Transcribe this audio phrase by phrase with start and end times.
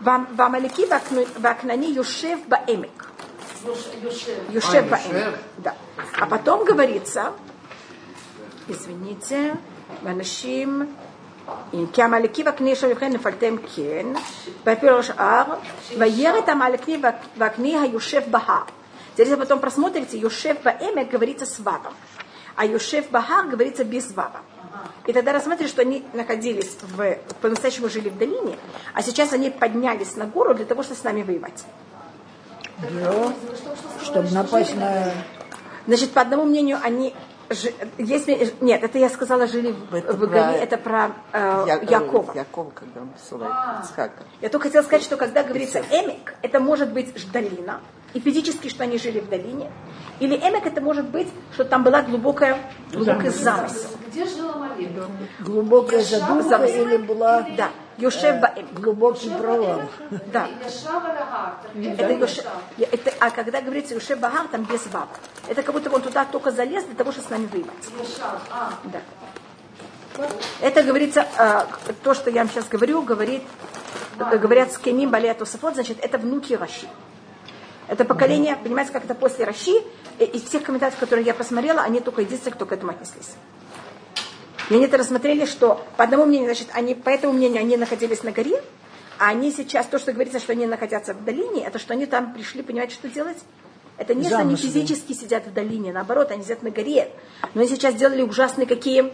[0.00, 0.86] Вамалики
[1.38, 3.08] вакнани юшев баэмик.
[4.50, 5.38] Юшев баэмик.
[5.58, 5.74] Да.
[6.18, 7.32] А потом говорится,
[8.68, 9.54] извините,
[10.02, 10.94] ואנשים,
[11.92, 14.06] כי המעלקי והקני אשר לבכן נפלתם כן,
[14.66, 15.44] והפיל השאר,
[15.98, 17.02] וירד המעלקי
[17.36, 18.64] והקני היושב בהר.
[19.16, 21.94] Здесь потом просмотрите, Йошев Баэмек говорится с Вавом,
[22.54, 24.42] а Йошев Бахар говорится без Вава.
[25.07, 28.57] И тогда рассмотрели, что они находились в, по-настоящему жили в долине,
[28.93, 31.65] а сейчас они поднялись на гору для того, чтобы с нами воевать.
[32.79, 33.33] Да,
[34.01, 35.11] чтобы напасть на...
[35.87, 37.13] Значит, по одному мнению, они
[37.97, 42.33] если, нет, это я сказала, жили в, это в горе, это про э, Я, Якова.
[42.33, 44.23] Якова, когда он посылает Ицхака.
[44.41, 47.81] Я только хотела сказать, что когда говорится эмик, это может быть долина,
[48.13, 49.71] и физически, что они жили в долине,
[50.19, 52.57] или эмик, это может быть, что там была глубокая,
[52.93, 53.89] глубокий замысел.
[54.11, 54.89] Где жила Мария?
[55.39, 57.41] Глубокая задумка или была...
[57.55, 57.69] Да.
[57.97, 58.67] Йошев Баэм.
[58.73, 59.81] Глубокий провал.
[60.33, 60.47] Да.
[61.75, 62.45] Это, Йошев,
[62.77, 65.07] это, а когда говорится Йошев Багар, там без вав.
[65.47, 67.73] Это как будто он туда только залез для того, чтобы с нами воевать.
[68.85, 69.01] Да.
[70.61, 71.25] Это говорится,
[72.03, 73.43] то, что я вам сейчас говорю, говорит,
[74.17, 76.87] говорят с Кемим Балия Тософот, значит, это внуки Раши.
[77.87, 79.83] Это поколение, понимаете, как это после Раши,
[80.19, 83.35] из всех комментариев, которые я посмотрела, они только единственные, кто к этому отнеслись.
[84.69, 88.23] И они это рассмотрели, что по одному мнению, значит, они, по этому мнению они находились
[88.23, 88.61] на горе,
[89.17, 92.33] а они сейчас, то, что говорится, что они находятся в долине, это что они там
[92.33, 93.37] пришли, понимаете, что делать?
[93.97, 97.11] Это не, что они физически сидят в долине, наоборот, они сидят на горе.
[97.53, 99.11] Но они сейчас делали ужасные какие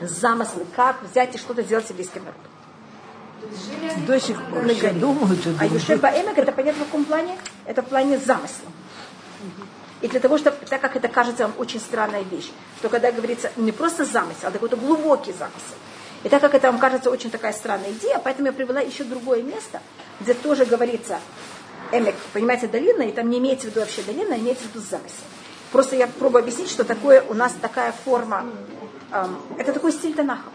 [0.00, 2.52] замыслы, как взять и что-то сделать с еврейским народом.
[4.06, 5.40] До сих пор все думают.
[5.58, 7.36] А Юшеба Эмек, это понятно в каком плане?
[7.66, 8.68] Это в плане замысла.
[10.02, 13.52] И для того, чтобы, так как это кажется вам очень странная вещь, что когда говорится
[13.56, 15.76] не просто замысел, а какой-то глубокий замысел.
[16.24, 19.42] И так как это вам кажется очень такая странная идея, поэтому я привела еще другое
[19.42, 19.80] место,
[20.20, 21.20] где тоже говорится
[21.92, 24.80] Эмек, понимаете, долина, и там не имеется в виду вообще долина, а имеется в виду
[24.80, 25.24] замысел.
[25.70, 28.46] Просто я пробую объяснить, что такое у нас такая форма,
[29.12, 30.50] эм, это такой стиль Танаха.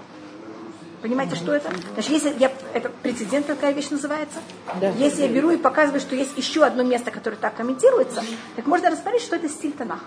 [1.07, 1.71] Понимаете, что это?
[1.93, 4.39] Значит, если я, это прецедент такая вещь называется.
[4.81, 4.89] Да.
[4.89, 8.21] Если я беру и показываю, что есть еще одно место, которое так комментируется,
[8.57, 10.03] так можно рассмотреть, что это стиль Танах.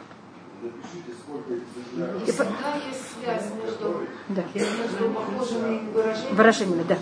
[0.62, 2.44] И всегда
[2.86, 4.44] есть связь между, да.
[4.54, 6.34] между похожими выражениями.
[6.34, 6.98] Выражениями, да.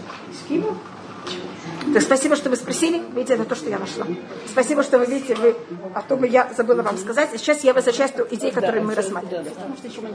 [1.95, 3.03] Так спасибо, что вы спросили.
[3.15, 4.07] Видите, это то, что я нашла.
[4.47, 5.57] Спасибо, что вы видите, вы
[5.95, 7.31] о том я забыла вам сказать.
[7.37, 9.51] Сейчас я возвращаюсь к идеи, которые мы рассматривали.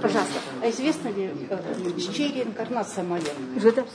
[0.02, 0.34] Пожалуйста.
[0.62, 3.34] А известно ли, э, чьей реинкарнация Амалек?
[3.64, 3.86] Это?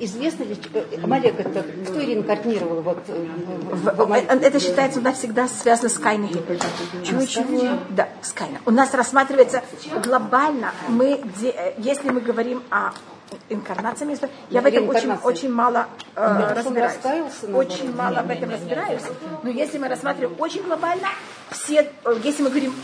[0.00, 2.82] Известно ли, э, Амалек это кто реинкарнировал?
[2.82, 3.26] Вот, э,
[3.72, 6.30] в, в, это считается у нас всегда связано с Кайной.
[7.04, 7.78] Чего-чего?
[7.90, 8.60] Да, с Кайной.
[8.64, 9.62] У нас рассматривается
[10.04, 11.20] глобально, мы,
[11.78, 12.92] если мы говорим о
[13.48, 14.16] инкарнациями.
[14.50, 16.94] Я в этом очень, очень мало э, разбираюсь.
[17.52, 19.02] Очень мало в этом разбираюсь.
[19.42, 21.08] Но если мы рассматриваем очень глобально,
[21.50, 22.74] все, э, если мы говорим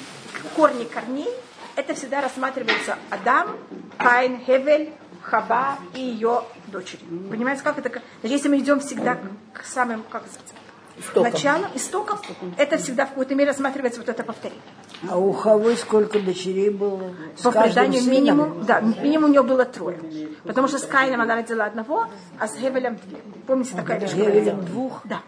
[0.56, 1.28] корни корней,
[1.76, 3.56] это всегда рассматривается Адам,
[3.96, 4.92] Каин, Хевель,
[5.22, 7.00] Хаба и ее дочери.
[7.30, 8.02] Понимаете, как это?
[8.22, 9.18] Если мы идем всегда
[9.52, 10.52] к самым, как сказать,
[10.98, 11.32] истокам.
[11.32, 12.20] началом, истокам,
[12.56, 14.62] это всегда в какой-то мере рассматривается вот это повторение.
[15.08, 17.14] А у Хавы сколько дочерей было?
[17.42, 20.00] По преданию минимум, да, минимум у нее было трое.
[20.44, 22.06] Потому что с Каином она родила одного,
[22.38, 23.18] а с Хевелем две.
[23.46, 24.10] Помните такая вещь?
[24.10, 25.00] Хевелем двух?
[25.04, 25.20] Да.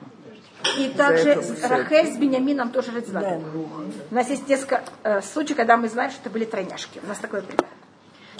[0.78, 3.38] И также Рахель с Бениамином тоже родила да.
[3.38, 3.68] двух.
[4.10, 7.00] У нас есть несколько э, случаев, когда мы знаем, что это были тройняшки.
[7.04, 7.68] У нас такое предание.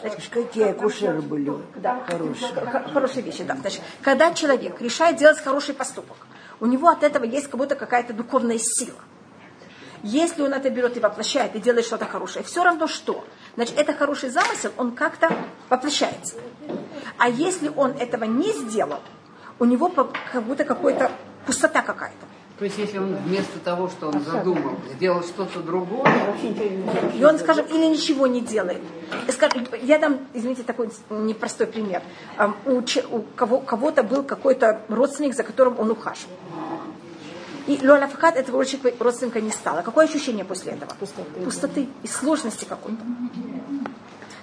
[0.01, 2.51] Значит, какие акушеры были да, хорошие.
[2.93, 3.57] Хорошие вещи, да.
[3.57, 6.17] Значит, когда человек решает делать хороший поступок,
[6.65, 8.97] у него от этого есть как будто какая-то духовная сила.
[10.03, 13.23] Если он это берет и воплощает, и делает что-то хорошее, все равно что?
[13.55, 15.29] Значит, это хороший замысел, он как-то
[15.69, 16.37] воплощается.
[17.19, 19.01] А если он этого не сделал,
[19.59, 21.13] у него как будто какая-то
[21.45, 22.27] пустота какая-то.
[22.65, 26.11] То есть, если он вместо того, что он задумал, сделал что-то другое,
[27.15, 28.81] и он, скажем, или ничего не делает.
[29.29, 32.01] Скажем, я дам, извините, такой непростой пример.
[32.65, 32.81] У,
[33.17, 36.35] у кого, кого-то был какой-то родственник, за которым он ухаживал.
[37.67, 38.65] И Лоля Фахат этого
[38.99, 39.83] родственника не стало.
[39.83, 40.91] Какое ощущение после этого?
[40.99, 41.41] Пустоты.
[41.45, 43.03] Пустоты и сложности какой-то.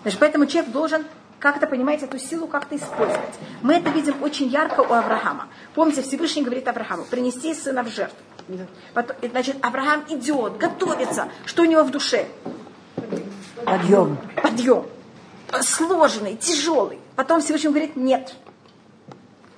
[0.04, 1.06] Значит, поэтому человек должен
[1.42, 3.36] как-то, понимаете, эту силу как-то использовать.
[3.64, 5.48] Мы это видим очень ярко у Авраама.
[5.74, 8.18] Помните, Всевышний говорит Аврааму, принести сына в жертву.
[8.94, 11.30] Потом, значит, Авраам идет, готовится.
[11.46, 12.28] Что у него в душе?
[13.66, 14.18] Подъем.
[14.42, 14.86] Подъем.
[15.62, 17.00] Сложный, тяжелый.
[17.16, 18.36] Потом Всевышний говорит, нет,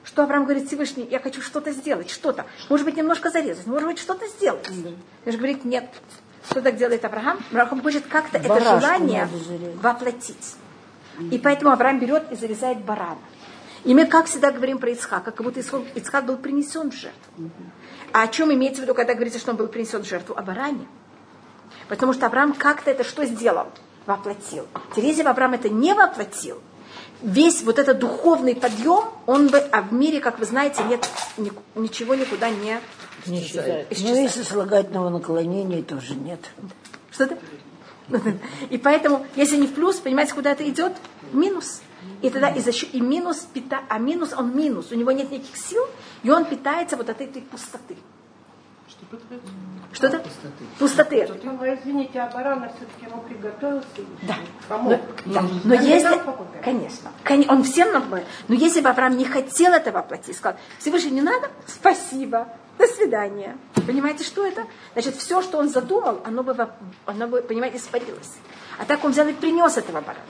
[0.06, 2.46] что Авраам говорит, Всевышний, я хочу что-то сделать, что-то.
[2.70, 4.68] Может быть, немножко зарезать, может быть, что-то сделать.
[4.68, 5.32] Mm-hmm.
[5.32, 5.90] же говорит, нет.
[6.50, 7.40] Что так делает Авраам?
[7.52, 9.28] Авраам хочет как-то это желание
[9.82, 10.56] воплотить.
[11.32, 13.20] И поэтому Авраам берет и зарезает барана.
[13.84, 17.52] И мы, как всегда, говорим про Ицхака, как будто Ицхак был принесен в жертву.
[18.14, 20.36] А о чем имеется в виду, когда говорится, что он был принесен в жертву?
[20.38, 20.88] Об Аране.
[21.90, 23.68] Потому что Авраам как-то это что сделал?
[24.06, 24.68] Воплотил.
[24.96, 26.62] Бы Авраам это не воплотил,
[27.24, 31.08] весь вот этот духовный подъем, он бы, а в мире, как вы знаете, нет,
[31.76, 32.80] ничего никуда не,
[33.26, 33.88] не исчезает.
[33.90, 36.40] Ну, если слагательного наклонения тоже нет.
[37.12, 37.38] Что то
[38.70, 40.94] И поэтому, если не в плюс, понимаете, куда это идет?
[41.32, 41.82] Минус.
[42.22, 45.32] И тогда и, за счет, и минус, пита, а минус, он минус, у него нет
[45.32, 45.84] никаких сил,
[46.22, 47.96] и он питается вот от этой пустоты.
[49.92, 50.20] Что-то?
[50.20, 50.66] Пустоты.
[50.80, 51.30] Пустоты.
[51.44, 53.88] Ну, извините, а барана все-таки ему приготовился?
[54.24, 54.36] Да.
[54.68, 55.00] Помог?
[55.26, 55.44] Но, да.
[55.64, 56.22] но если...
[56.64, 57.12] Конечно.
[57.50, 58.06] Он всем нам
[58.48, 61.50] Но если бы Авраам не хотел этого платить, сказал, Всевышний, не надо?
[61.68, 62.48] Спасибо.
[62.78, 63.58] До свидания.
[63.86, 64.66] Понимаете, что это?
[64.94, 66.56] Значит, все, что он задумал, оно бы,
[67.06, 68.34] оно бы понимаете, испарилось.
[68.80, 70.26] А так он взял и принес этого барана.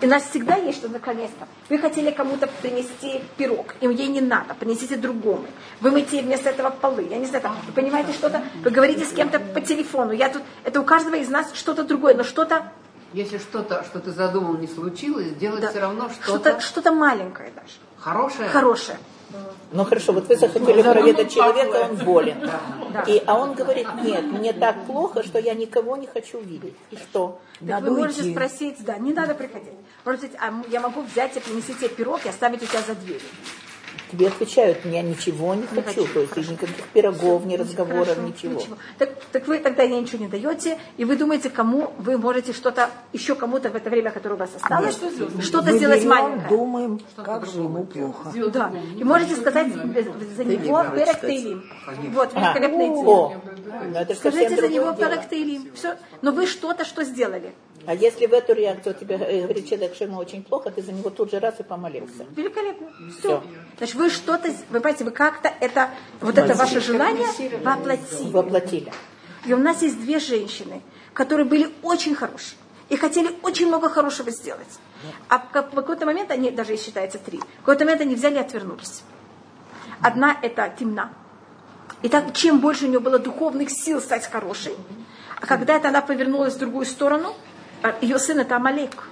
[0.00, 1.46] И у нас всегда есть что наконец-то.
[1.68, 5.46] Вы хотели кому-то принести пирог, и ей не надо, принесите другому.
[5.80, 7.06] Вы мытьте вместо этого полы.
[7.10, 10.12] Я не знаю, там, вы понимаете что-то, вы говорите с кем-то по телефону.
[10.12, 12.72] Я тут, это у каждого из нас что-то другое, но что-то
[13.14, 15.70] если что-то, что ты задумал, не случилось, делать да.
[15.70, 16.24] все равно что-то...
[16.24, 17.72] Что-то, что-то маленькое даже.
[17.98, 18.50] Хорошее?
[18.50, 18.98] Хорошее.
[19.72, 22.50] Ну хорошо, вот вы захотели проведать человека, он болен.
[23.06, 26.74] И, а он говорит, нет, мне так плохо, что я никого не хочу видеть.
[26.90, 27.40] И что?
[27.66, 29.74] Так вы можете спросить, да, не надо приходить.
[30.04, 33.20] Можете, а я могу взять и принести тебе пирог и оставить у тебя за дверью
[34.10, 38.54] тебе отвечают, я ничего не, не хочу, то есть никаких пирогов, ни разговоров, Хорошо, ничего.
[38.54, 38.76] ничего.
[38.98, 43.34] Так, так вы тогда ничего не даете, и вы думаете, кому вы можете что-то, еще
[43.34, 46.48] кому-то в это время, которое у вас осталось, а что-то сделать маленькое.
[46.48, 48.32] думаем, как же ему плохо.
[48.52, 51.22] Да, и можете сказать за него перек
[52.14, 53.34] Вот, великолепный О,
[54.16, 55.96] Скажите за него перек Все.
[56.22, 57.54] Но вы что-то, что сделали.
[57.88, 60.92] А если в эту реакцию тебе э, говорит человек, что ему очень плохо, ты за
[60.92, 62.26] него тут же раз и помолился.
[62.36, 62.88] Великолепно.
[63.12, 63.18] Все.
[63.18, 63.42] Все.
[63.78, 65.88] Значит, вы что-то, вы понимаете, вы как-то это,
[66.20, 67.26] вот это ваше желание
[67.64, 68.30] воплотили.
[68.30, 68.92] Воплотили.
[69.46, 70.82] И у нас есть две женщины,
[71.14, 72.58] которые были очень хорошие
[72.90, 74.68] и хотели очень много хорошего сделать.
[75.30, 79.02] А в какой-то момент они, даже считается три, в какой-то момент они взяли и отвернулись.
[80.02, 81.10] Одна это темна.
[82.02, 84.74] И так, чем больше у нее было духовных сил стать хорошей,
[85.40, 87.34] а когда это она повернулась в другую сторону,
[88.00, 89.04] ее сын это Амалек.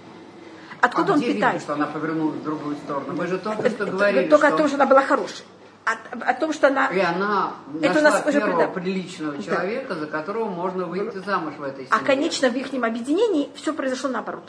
[0.80, 1.58] Откуда а он где питается?
[1.58, 3.14] Видно, что она повернулась в другую сторону.
[3.14, 4.54] Мы же только что говорили, Только что...
[4.54, 5.44] о том, что она была хорошей.
[5.84, 6.88] О, о том, что она...
[6.88, 10.00] И она это нашла у нас первого уже приличного человека, да.
[10.00, 12.00] за которого можно выйти замуж в этой а, семье.
[12.02, 14.44] А, конечно, в их объединении все произошло наоборот.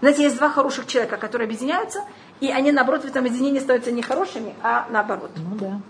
[0.00, 2.04] Знаете, есть два хороших человека, которые объединяются,
[2.40, 5.30] и они, наоборот, в этом объединении становятся не хорошими, а наоборот.
[5.36, 5.80] Ну да.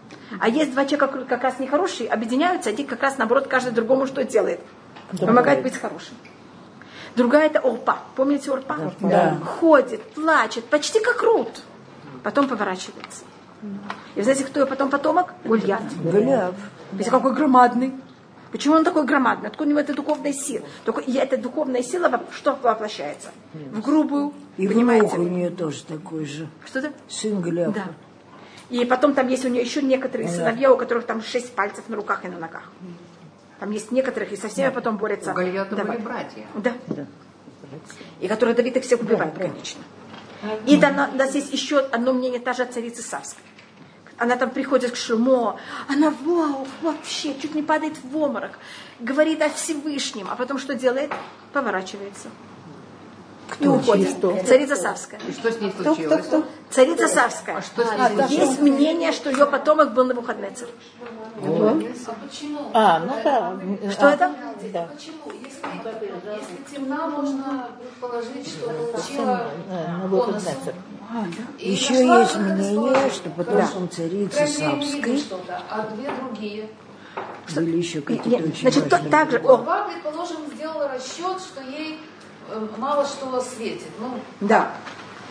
[0.41, 4.07] А есть два человека, которые как раз нехорошие, объединяются, они как раз, наоборот, каждый другому
[4.07, 4.61] что делает?
[5.19, 6.15] Помогает быть хорошим.
[7.17, 7.99] Другая это Орпа.
[8.17, 8.93] Помните Орпа?
[9.01, 9.39] Да.
[9.45, 11.63] Ходит, плачет, почти как Рут.
[12.23, 13.25] Потом поворачивается.
[14.15, 15.35] И знаете, кто ее потом потомок?
[15.45, 15.83] Гульят.
[16.03, 16.55] Гульят.
[16.93, 17.93] Видите, какой громадный.
[18.53, 19.49] Почему он такой громадный?
[19.49, 20.65] Откуда у него эта духовная сила?
[20.85, 23.29] Только и эта духовная сила что воплощается?
[23.53, 24.33] В грубую.
[24.57, 25.17] И понимаете?
[25.17, 26.49] внук у нее тоже такой же.
[26.65, 26.93] Что это?
[27.09, 27.73] Сын Голиафа.
[27.73, 27.85] Да.
[28.71, 31.97] И потом там есть у нее еще некоторые сыновья, у которых там шесть пальцев на
[31.97, 32.71] руках и на ногах.
[33.61, 34.73] Там есть некоторых, и со всеми да.
[34.73, 35.33] потом борются.
[35.33, 36.47] У Гольята были братья.
[36.55, 36.75] Да.
[36.87, 37.07] да.
[38.21, 39.83] И которые Давид их всех убивает, да, конечно.
[40.67, 43.43] И там у нас есть еще одно мнение, та же царицы Савской.
[44.17, 48.59] Она там приходит к Шлюмо, она вау, вообще, чуть не падает в обморок,
[48.99, 51.13] говорит о Всевышнем, а потом что делает?
[51.53, 52.29] Поворачивается.
[53.49, 53.65] Кто?
[53.65, 54.11] И уходит.
[54.11, 54.45] Что?
[54.45, 55.21] Царица Савская.
[55.27, 55.99] И что с ней случилось?
[55.99, 56.49] Кто, кто, кто?
[56.71, 57.57] Царица Савская.
[57.57, 60.69] А что с ней а, Есть мнение, что ее потомок был на Навуходнецер.
[61.41, 62.71] А почему?
[62.75, 63.59] А, ну да.
[63.91, 64.35] Что а, это?
[64.73, 64.89] Да.
[64.95, 65.33] Почему?
[65.33, 65.61] Если,
[66.37, 69.51] если темна, можно предположить, что получила
[70.03, 70.75] Навуходнецер.
[71.11, 71.65] А, да.
[71.65, 73.89] Еще есть мнение, что потом да.
[73.91, 75.25] царицы Савской.
[75.71, 76.69] А две другие.
[77.55, 79.39] Были еще какие-то очень Значит, то, так же.
[79.39, 79.87] О.
[79.91, 82.08] предположим, сделала расчет, что ей Э,
[82.77, 83.89] мало что светит.
[83.99, 84.73] Ну, да.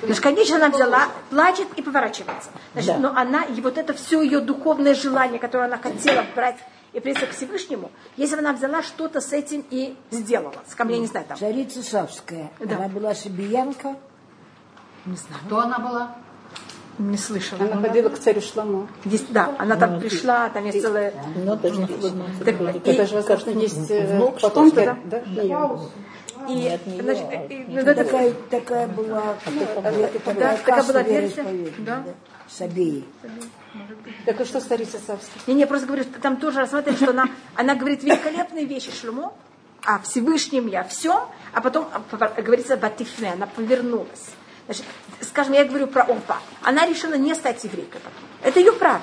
[0.01, 2.50] Значит, конечно, она взяла, плачет и поворачивается.
[2.74, 2.97] Значит, да.
[3.00, 6.57] но она, и вот это все ее духовное желание, которое она хотела брать
[6.93, 10.53] и прийти к Всевышнему, если бы она взяла что-то с этим и сделала.
[10.67, 11.38] С кем, я не знаю там.
[11.38, 12.51] Царица Савская.
[12.59, 12.75] Да.
[12.77, 13.95] Она была сибиянка.
[15.05, 15.41] Не знаю.
[15.45, 16.15] Кто она была?
[17.00, 17.63] Не слышала.
[17.63, 18.88] Она ходила к царю Шламу.
[19.05, 21.13] Есть, да, она там ну, пришла, там есть целая...
[21.36, 24.97] Ну, даже не так, Это же, возможно, есть потомки, да?
[25.05, 25.21] да?
[26.48, 29.36] И, Нет, не значит, и, ну, это такая, такая была,
[30.25, 32.04] да, такая была версия, да.
[32.48, 33.06] Сабеи.
[34.25, 35.42] Так и что старица Савская?
[35.48, 37.25] Не, не, я просто говорю, там тоже рассматривать, что она,
[37.56, 39.34] она говорит великолепные вещи Шлюмо,
[39.84, 41.89] а Всевышнем я все, а потом
[42.38, 44.30] говорится Батифне, она повернулась.
[44.66, 44.86] Значит,
[45.22, 46.39] скажем, я говорю про Опа.
[46.62, 48.20] Она решила не стать еврейкой потом.
[48.44, 49.01] Это ее право.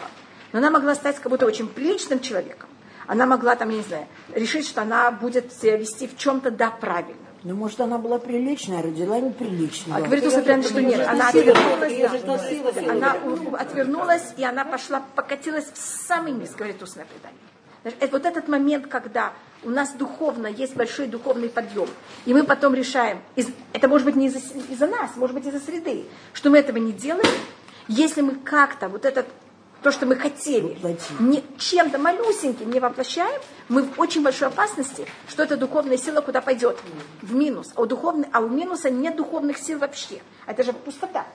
[0.52, 2.68] Но она могла стать как будто очень приличным человеком.
[3.06, 6.70] Она могла там, я не знаю, решить, что она будет себя вести в чем-то да
[6.70, 7.23] правильно.
[7.44, 9.98] Ну, может, она была приличная, родила неприличная.
[9.98, 11.06] А говорит Усатрян, что нет.
[11.06, 12.90] Она отвернулась, да.
[12.90, 13.16] она
[13.58, 17.38] отвернулась, и она пошла, покатилась в самый низ, говорит устное предание.
[18.00, 21.88] Это вот этот момент, когда у нас духовно есть большой духовный подъем,
[22.24, 24.38] и мы потом решаем, из, это может быть не из-за,
[24.70, 27.28] из-за нас, может быть из-за среды, что мы этого не делаем,
[27.88, 29.26] если мы как-то вот этот
[29.84, 30.78] то, что мы хотели,
[31.20, 33.38] не, чем-то малюсеньким не воплощаем,
[33.68, 36.78] мы в очень большой опасности, что эта духовная сила куда пойдет?
[37.20, 37.70] В минус.
[37.74, 40.22] А у, духовной, а у минуса нет духовных сил вообще.
[40.46, 41.26] Это же пустота.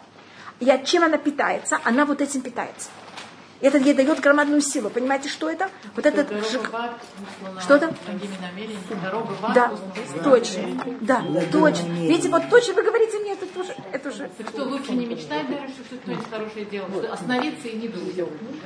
[0.60, 1.80] И от чем она питается?
[1.84, 2.90] Она вот этим питается.
[3.62, 4.90] Это ей дает громадную силу.
[4.90, 5.70] Понимаете, что это?
[5.96, 6.26] Вот это
[7.60, 7.94] Что это?
[9.54, 9.72] Да,
[10.24, 10.86] точно.
[11.02, 11.88] Да, точно.
[11.92, 13.76] Видите, вот точно вы говорите мне, это тоже.
[13.92, 14.30] Это уже.
[14.54, 18.18] Что лучше не мечтать даже, что кто-нибудь хорошее делал, остановиться и не думать.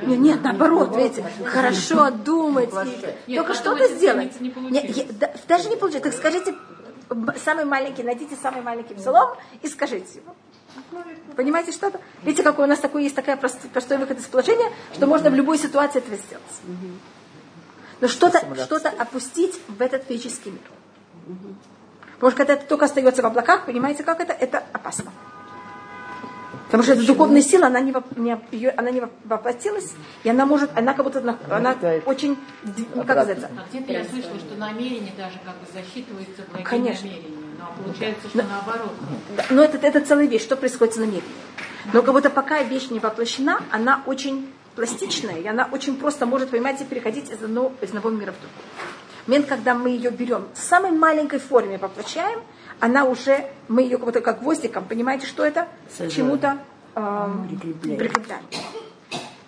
[0.03, 2.69] Нет, нет, наоборот, видите, хорошо думать.
[3.25, 3.35] И...
[3.35, 4.39] Только что-то сделать.
[4.39, 6.11] Не нет, даже не получается.
[6.11, 6.55] Так скажите,
[7.43, 10.35] самый маленький, найдите самый маленький псалом и скажите его.
[11.35, 11.99] Понимаете что-то?
[12.23, 15.35] Видите, какой у нас такой есть такая простой, простой выход из положения, что можно в
[15.35, 16.43] любой ситуации это сделать.
[18.01, 20.61] Но что-то что опустить в этот физический мир.
[22.15, 24.33] Потому что когда это только остается в облаках, понимаете, как это?
[24.33, 25.11] Это опасно.
[26.65, 30.71] Потому что эта духовная сила, она не, не, ее, она не воплотилась, и она может,
[30.75, 31.75] она как будто, она
[32.05, 32.35] очень,
[32.95, 33.51] как называется?
[33.55, 37.07] А где-то я слышала, что намерение даже как бы засчитывается благим Конечно.
[37.07, 37.42] намерением.
[37.57, 38.91] Но получается, что но, наоборот.
[39.49, 41.23] Но это, это целая вещь, что происходит с намерением.
[41.91, 46.49] Но как будто пока вещь не воплощена, она очень пластичная, и она очень просто может,
[46.49, 48.63] понимаете, переходить из одного, из одного мира в другой.
[49.27, 52.41] Момент, когда мы ее берем в самой маленькой форме воплощаем,
[52.79, 55.67] она уже, мы ее как будто как гвоздиком, понимаете, что это?
[55.97, 56.57] К чему-то
[56.95, 57.29] э,
[57.81, 58.43] прикрепляем.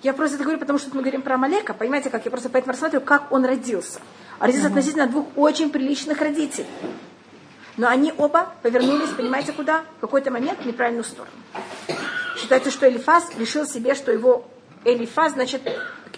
[0.02, 2.74] Я просто это говорю, потому что мы говорим про Малека, понимаете, как я просто поэтому
[2.74, 4.00] рассматриваю, как он родился.
[4.38, 4.70] А родился uh-huh.
[4.70, 6.68] относительно двух очень приличных родителей.
[7.78, 9.84] Но они оба повернулись, понимаете, куда?
[9.98, 11.36] В какой-то момент в неправильную сторону.
[12.38, 14.46] Считается, что Элифаз решил себе, что его
[14.86, 15.62] Элифаз, значит,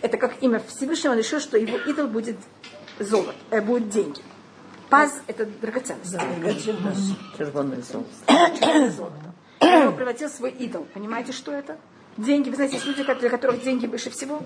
[0.02, 2.38] это как имя Всевышнего, он решил, что его идол будет
[3.00, 4.22] золото, э, будет деньги.
[4.90, 6.14] Паз– это драгоценность.
[6.14, 7.16] Да, драгоценность.
[7.38, 9.34] Червонное золото.
[9.60, 10.88] Он превратил свой идол.
[10.94, 11.78] Понимаете, что это?
[12.16, 12.50] Деньги.
[12.50, 14.42] Вы знаете, есть люди, для которых деньги выше всего.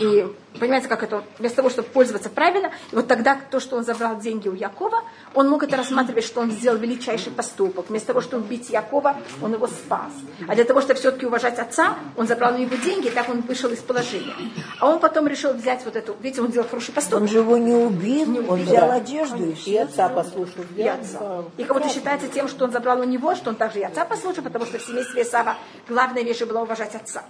[0.00, 0.26] И
[0.58, 4.18] понимаете, как это, вместо того, чтобы пользоваться правильно, и вот тогда то, что он забрал
[4.18, 5.02] деньги у Якова,
[5.34, 7.88] он мог это рассматривать, что он сделал величайший поступок.
[7.88, 10.12] Вместо того, чтобы убить Якова, он его спас.
[10.48, 13.42] А для того, чтобы все-таки уважать отца, он забрал у него деньги, и так он
[13.42, 14.34] вышел из положения.
[14.80, 17.22] А он потом решил взять вот эту, видите, он сделал хороший поступок.
[17.22, 18.94] Он же его не убил, не он взял да.
[18.94, 20.64] одежду и, и отца послушал.
[20.76, 21.44] И отца.
[21.56, 24.42] И кого-то считается тем, что он забрал у него, что он также и отца послушал,
[24.42, 25.56] потому что в семействе Сава
[25.88, 27.22] главная вещь была уважать отца.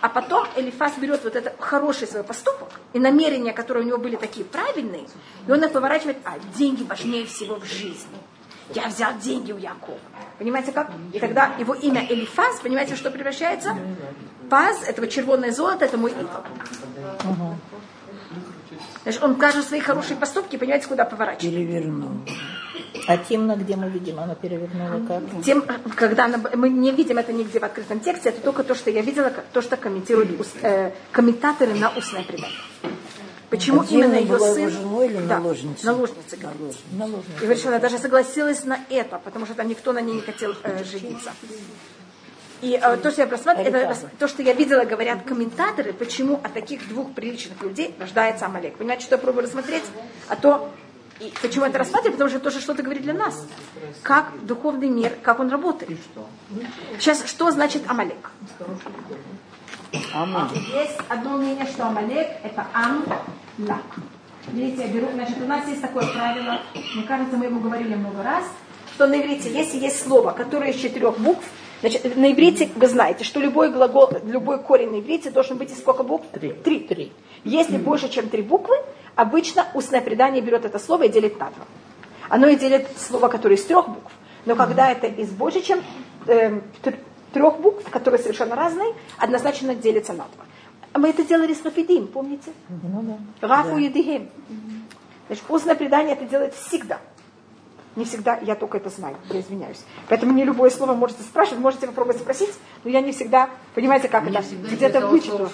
[0.00, 2.45] А потом Элифас берет вот этот хороший свой поступок
[2.92, 5.06] и намерения, которые у него были такие правильные,
[5.46, 8.16] и он их поворачивает, а деньги важнее всего в жизни.
[8.74, 9.98] Я взял деньги у Якова.
[10.38, 10.90] Понимаете как?
[11.12, 13.76] И тогда его имя Элифаз, понимаете, что превращается?
[14.50, 16.28] Паз, этого червонное золото, это мой идол.
[19.06, 21.54] Значит, он каждый свои хорошие поступки, понимаете, куда поворачивает.
[21.54, 22.10] Перевернул.
[23.06, 25.44] А темно, где мы видим, она перевернула как?
[25.44, 28.90] Тем, когда она, мы не видим это нигде в открытом тексте, это только то, что
[28.90, 32.58] я видела, то, что комментируют э, комментаторы на устное предание.
[33.48, 34.62] Почему а именно ее была сын?
[34.62, 35.84] Его женой или да, наложницей?
[35.84, 36.36] Наложница,
[36.90, 37.30] наложница.
[37.38, 40.52] И говорит, она даже согласилась на это, потому что там никто на ней не хотел
[40.64, 41.30] э, жениться.
[42.62, 46.54] И э, то, что я просматриваю, это то, что я видела, говорят комментаторы, почему от
[46.54, 48.76] таких двух приличных людей рождается Амалек.
[48.76, 49.84] Понимаете, что я пробую рассмотреть?
[50.28, 50.72] А то
[51.20, 52.14] и почему это рассматривать?
[52.14, 53.46] Потому что это тоже что-то говорит для нас.
[54.02, 55.98] Как духовный мир, как он работает.
[56.98, 58.30] Сейчас, что значит Амалек?
[60.12, 60.62] Амалек.
[60.74, 63.82] Есть одно мнение, что Амалек это Ам-Лак.
[64.48, 66.60] Видите, я беру, значит, у нас есть такое правило,
[66.94, 68.44] мне кажется, мы его говорили много раз,
[68.94, 71.44] что на иврите, если есть слово, которое из четырех букв,
[71.80, 75.78] Значит, на иврите вы знаете, что любой глагол, любой корень на иврите должен быть из
[75.78, 76.26] сколько букв?
[76.32, 76.52] Три.
[76.52, 76.80] Три.
[76.80, 77.12] Три.
[77.44, 78.76] Если больше, чем три буквы,
[79.16, 81.64] Обычно устное предание берет это слово и делит на два.
[82.28, 84.12] Оно и делит слово, которое из трех букв.
[84.44, 85.80] Но когда это из больше, чем
[86.26, 86.60] э,
[87.32, 90.44] трех букв, которые совершенно разные, однозначно делится на два.
[91.00, 92.52] Мы это делали с Рафидим, помните?
[92.68, 93.48] Ну, да.
[93.48, 94.28] Рафу Едихим.
[95.28, 97.00] Значит, устное предание это делает всегда.
[97.96, 99.82] Не всегда, я только это знаю, я извиняюсь.
[100.08, 102.52] Поэтому не любое слово можете спрашивать, можете попробовать спросить,
[102.84, 105.50] но я не всегда, понимаете, как не это, где-то вычитаю.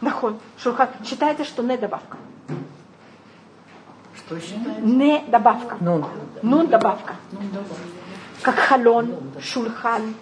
[0.00, 0.88] Нахон, шурха.
[1.04, 2.16] Считается, что не добавка.
[4.16, 4.80] Что считается?
[4.80, 5.76] Не добавка.
[5.80, 6.06] Нун.
[6.42, 7.16] Нун добавка.
[8.42, 10.14] как халон, шульхан,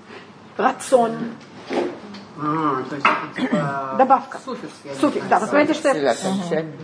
[0.56, 1.12] рацион.
[2.38, 4.38] А, то есть это типа Добавка.
[4.44, 4.72] суффикс.
[5.00, 5.38] Суффикс, да.
[5.38, 6.14] Вы смотрите, что я...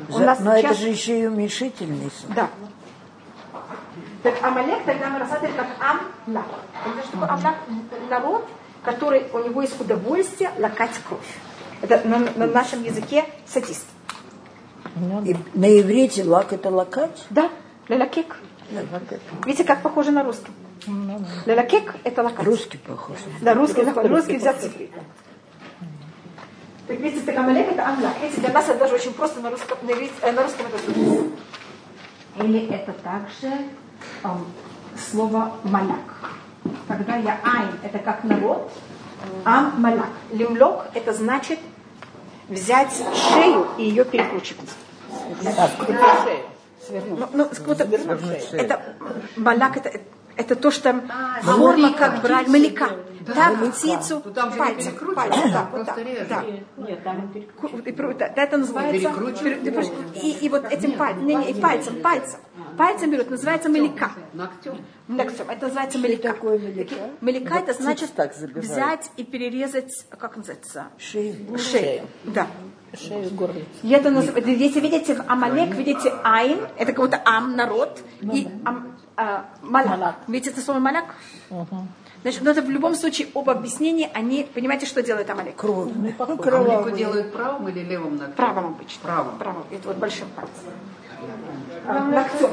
[0.08, 0.72] У нас Но сейчас...
[0.72, 2.10] это же еще и уменьшительный.
[2.34, 2.48] Да.
[4.22, 6.46] Так Амалек тогда мы рассматриваем как Амлак.
[6.86, 7.54] Это что такое Амлак?
[8.08, 8.48] Народ,
[8.84, 11.38] который, у него есть удовольствие лакать кровь.
[11.80, 13.86] Это на, на нашем языке сатист.
[15.24, 17.24] И на иврите лак это лакать?
[17.30, 17.50] Да,
[17.88, 18.36] лелакек.
[19.44, 20.52] Видите, как похоже на русский?
[21.46, 22.46] Лелакек это лакать.
[22.46, 23.16] Русский похож.
[23.40, 24.90] Да, русский, русский взят цифры.
[26.86, 28.14] Так видите, так Амалек это Амлак.
[28.22, 32.44] Видите, для нас это даже очень просто на русском, на, иврите, э, на русском это
[32.44, 33.50] Или это также
[34.96, 36.32] слово маляк.
[36.86, 38.70] Когда я айн, это как народ,
[39.44, 40.10] ам маляк.
[40.30, 41.58] Лимлок это значит
[42.48, 44.70] взять шею и ее перекручивать.
[46.90, 47.48] Ну, ну,
[48.52, 48.82] это
[49.36, 50.00] маляк это
[50.36, 52.90] это то, что а, форма как брать маляка.
[53.26, 55.96] Так, птицу, пальцем, пальцем, да, вот так,
[56.28, 56.44] да.
[56.76, 57.32] Нет, там
[58.18, 59.12] да, это называется,
[60.20, 62.40] и, и вот этим пальцем, не, не, и пальцем, пальцем,
[62.76, 64.12] пальцем берут, называется маляка.
[64.32, 64.78] Ногтем.
[65.08, 66.32] Ногтем, это называется маляка.
[66.32, 66.94] такое маляка?
[67.20, 68.10] Маляка это значит
[68.54, 70.86] взять и перерезать, как называется?
[70.98, 71.58] Шею.
[71.58, 72.46] Шею, да
[72.96, 73.66] шею горлицы.
[73.82, 78.48] И это называется, если видите в Амалек, видите Айн, это как будто Ам, народ, и
[78.64, 80.16] ам, а, Малак.
[80.28, 81.14] Видите это слово Малак?
[81.50, 81.86] Угу.
[82.22, 85.56] Значит, но это в любом случае оба объяснения, они, понимаете, что делает Амалек?
[85.56, 85.90] Кровь.
[85.94, 88.36] Ну, Амалику делают правым или левым ногтем?
[88.36, 89.00] Правым обычно.
[89.02, 89.38] Правым.
[89.38, 89.64] Правым.
[89.70, 90.54] Это вот большим пальцем.
[91.86, 92.50] А, ногтем.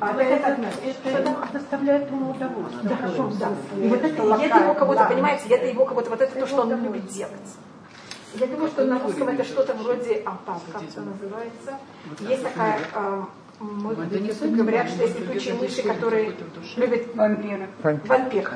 [0.00, 0.56] А это,
[1.04, 2.82] это доставляет ему удовольствие.
[2.82, 2.96] Да,
[3.38, 3.78] да.
[3.80, 6.46] И вот это, это его как будто, понимаете, это его как будто, вот это то,
[6.46, 7.56] что он любит делать.
[8.34, 11.78] Я думаю, что на русском это что-то вроде Алтан, как это называется.
[12.20, 13.22] Есть такая, э,
[13.62, 16.34] мы говорят, что есть летучие мыши, которые
[16.76, 17.68] любят вампиры.
[17.82, 18.50] Вампир.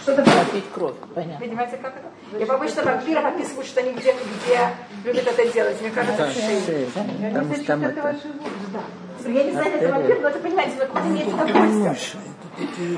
[0.00, 1.46] Что-то пить кровь, понятно.
[1.46, 2.38] Понимаете, как это?
[2.38, 4.70] Я обычно вампиров описываю, что они где, где
[5.04, 5.80] любят это делать.
[5.80, 6.88] Мне кажется, в шее.
[7.20, 8.16] Я не знаю, что это ваш
[8.72, 9.30] да.
[9.30, 12.22] Я не знаю, это вампир, но это, понимаете, на какое-то имеет удовольствие.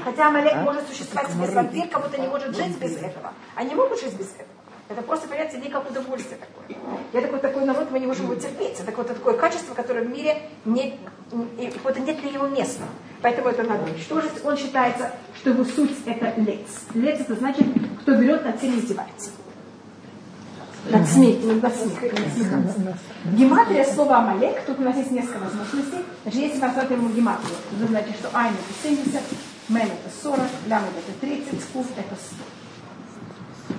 [0.05, 3.33] Хотя Малек может существовать без вампир, кого-то не может жить без этого.
[3.57, 4.58] Они могут жить без этого.
[4.89, 6.79] Это просто, понимаете, некое удовольствие такое.
[7.13, 8.75] Я такой, такой народ, мы не можем его терпеть.
[8.75, 10.99] Это какое-то такое качество, которое в мире не,
[11.59, 12.85] и, вот нет для его места.
[13.21, 14.43] Поэтому это надо уничтожить.
[14.45, 16.87] Он считается, что его суть это лец.
[16.95, 17.67] Лец это значит,
[18.01, 19.31] кто берет, над всеми издевается.
[20.89, 21.93] Над СМИ, над СМИ.
[23.37, 25.99] Гематрия слова Амалек, тут у нас есть несколько возможностей.
[26.23, 29.23] Значит, если мы рассматриваем гематрию, это значит, что Айн это 70,
[29.69, 32.58] Мен это 40, Лям это 30, Скуф это 100.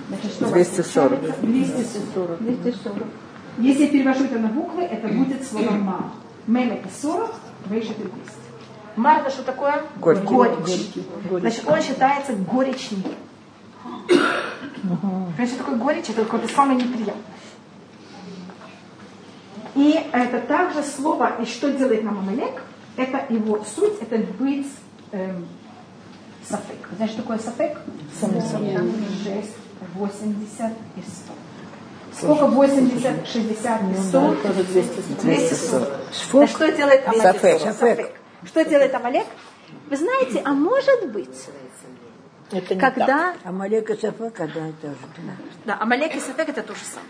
[0.08, 1.40] Значит, что 240.
[1.40, 2.38] 240.
[2.42, 3.06] 240.
[3.58, 6.04] Если я перевожу это на буквы, это будет слово мар.
[6.46, 7.34] Мем это 40,
[7.66, 8.14] выше это 200.
[8.96, 9.84] Мар это что такое?
[9.96, 10.26] Горький.
[10.26, 10.94] Горечь.
[11.28, 11.40] Горький.
[11.40, 13.02] Значит, он считается горечным.
[13.84, 15.46] Угу.
[15.46, 16.08] Что такое горечь?
[16.08, 17.22] Это какое-то самое неприятное.
[19.74, 22.62] И это также слово, и что делает нам Амалек,
[22.96, 24.66] это его суть, это быть
[25.12, 25.46] эм,
[26.42, 26.88] сафек.
[26.96, 27.78] Знаешь, что такое сафек?
[29.24, 29.56] Жесть.
[29.94, 31.32] 80 и 100.
[32.12, 34.36] Сколько 80, 60 и 100?
[35.22, 35.88] 240.
[36.32, 37.22] Да что делает Амалек?
[37.22, 38.12] Сафек.
[38.44, 39.26] Что делает Амалек?
[39.88, 41.48] Вы знаете, а может быть,
[42.52, 43.06] это не когда...
[43.06, 43.36] Так.
[43.44, 44.96] Амалек и Сафек, да, это же.
[45.64, 47.08] Да, Амалек и Сафек это то же самое.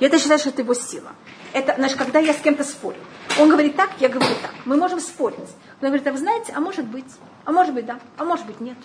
[0.00, 1.12] И это считаю, что это его сила.
[1.52, 2.98] Это, значит, когда я с кем-то спорю.
[3.40, 4.52] Он говорит так, я говорю так.
[4.64, 5.38] Мы можем спорить.
[5.80, 7.10] Но он говорит, а вы знаете, а может быть,
[7.44, 8.76] а может быть да, а может быть нет.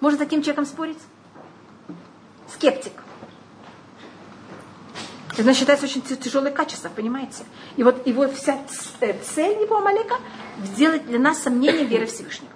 [0.00, 0.98] Можно с таким человеком спорить?
[2.52, 2.92] Скептик.
[5.36, 7.44] Это считается очень тяжелое качество, понимаете?
[7.76, 8.58] И вот его вся
[9.00, 10.16] э, цель его Амалека
[10.62, 12.52] сделать для нас сомнение веры Всевышнего.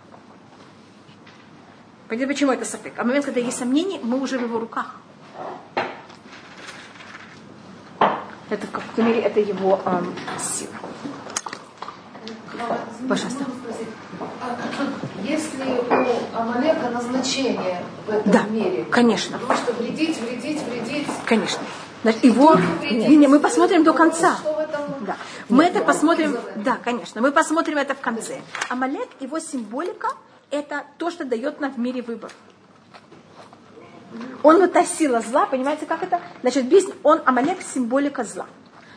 [2.08, 2.92] Понимаете, почему это сапек?
[2.98, 4.96] А момент, когда есть сомнения, мы уже в его руках.
[8.50, 10.74] Это, в какой-то мере, это его эм, сила.
[13.08, 13.44] Пожалуйста.
[15.24, 18.84] Если у Амалека назначение в этом да, мире?
[18.90, 19.38] конечно.
[19.38, 21.06] Потому что вредить, вредить, вредить.
[21.26, 21.62] Конечно.
[22.02, 24.36] Значит, его, не, не, мы посмотрим до конца.
[25.00, 25.16] Да.
[25.48, 28.42] Мы это посмотрим, да, конечно, мы посмотрим это в конце.
[28.68, 30.08] Амалек, его символика,
[30.50, 32.30] это то, что дает нам в мире выбор.
[34.42, 36.20] Он вот та сила зла, понимаете, как это?
[36.42, 36.66] Значит,
[37.02, 38.46] он, Амалек, символика зла.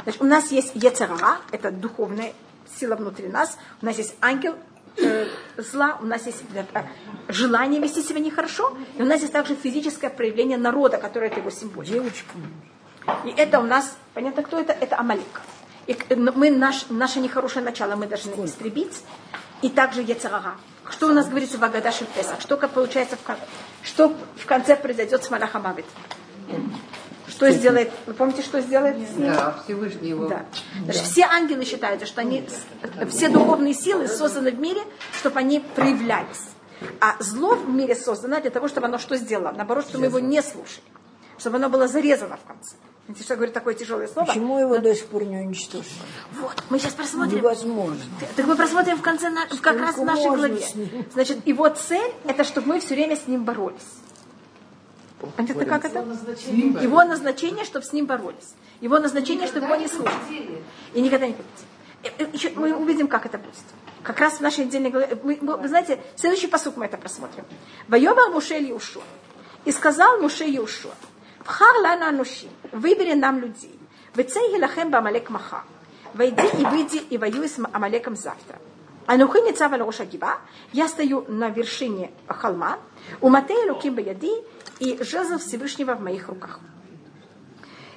[0.04, 2.34] Значит, у нас есть Ецерара, это духовная
[2.78, 3.58] сила внутри нас.
[3.82, 4.56] У нас есть ангел,
[5.58, 6.84] зла, у нас есть э,
[7.30, 11.50] желание вести себя нехорошо, и у нас есть также физическое проявление народа, которое это его
[11.50, 11.94] символика.
[11.94, 12.34] Девочка.
[13.26, 14.74] И это у нас, понятно, кто это?
[14.74, 15.42] Это Амалик.
[15.88, 19.04] И мы наш, наше нехорошее начало мы должны истребить.
[19.62, 20.56] И также Ецарара.
[20.90, 22.40] Что у нас говорится в Агадаше Песах?
[22.42, 23.38] Что как получается в?
[23.82, 25.86] Что в конце произойдет с Малахамавит?
[27.28, 27.92] Что сделает?
[28.06, 28.98] Вы помните, что сделает?
[29.18, 30.28] Да, Всевышний его.
[30.28, 30.46] Да.
[30.86, 30.94] Да.
[30.94, 32.48] Все ангелы считаются, что они,
[33.10, 34.82] все духовные силы созданы в мире,
[35.14, 36.46] чтобы они проявлялись.
[37.02, 39.52] А зло в мире создано для того, чтобы оно что сделало?
[39.52, 40.84] Наоборот, чтобы мы его не слушали.
[41.38, 42.76] Чтобы оно было зарезано в конце.
[43.06, 44.26] Знаете, что говорит такое тяжелое слово?
[44.26, 45.90] Почему его до сих пор не уничтожили?
[46.34, 47.38] Вот, мы сейчас посмотрим.
[47.38, 48.04] Невозможно.
[48.36, 50.62] Так мы посмотрим в конце, на, как раз в нашей главе.
[51.14, 53.80] Значит, его цель, это чтобы мы все время с ним боролись.
[55.36, 56.00] Понятно, как это?
[56.00, 58.54] Его назначение, чтобы с ним боролись.
[58.82, 60.64] Его назначение, чтобы его не слушали.
[60.94, 62.32] И никогда не хотите.
[62.34, 63.56] Еще мы увидим, как это будет.
[64.04, 65.18] Как раз в нашей отдельной главе.
[65.24, 67.46] Мы, вы знаете, следующий посук мы это просмотрим.
[67.88, 69.04] Воевал Муше Иушуа.
[69.66, 70.94] И сказал Муше Иушуа.
[71.44, 72.50] Пхар лана анушим.
[72.72, 73.78] Выбери нам людей.
[74.16, 75.64] Вецей гилахем бамалек маха.
[76.14, 78.60] Войди и выйди и воюй с Амалеком завтра.
[79.08, 80.38] Анухи ницава лоша гиба.
[80.74, 82.78] Я стою на вершине холма.
[83.22, 84.32] У Матея Луким Баяди
[84.80, 86.60] и жезл Всевышнего в моих руках.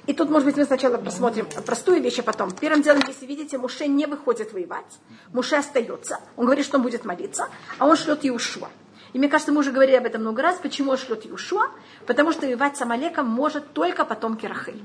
[0.07, 2.51] И тут, может быть, мы сначала посмотрим простую вещь, а потом.
[2.51, 4.99] Первым делом, если видите, Муше не выходит воевать,
[5.31, 8.69] Муше остается, он говорит, что он будет молиться, а он шлет Иушуа.
[9.13, 11.67] И мне кажется, мы уже говорили об этом много раз, почему он шлет Иушуа,
[12.07, 14.81] потому что воевать с Амалеком может только потомки Рахель.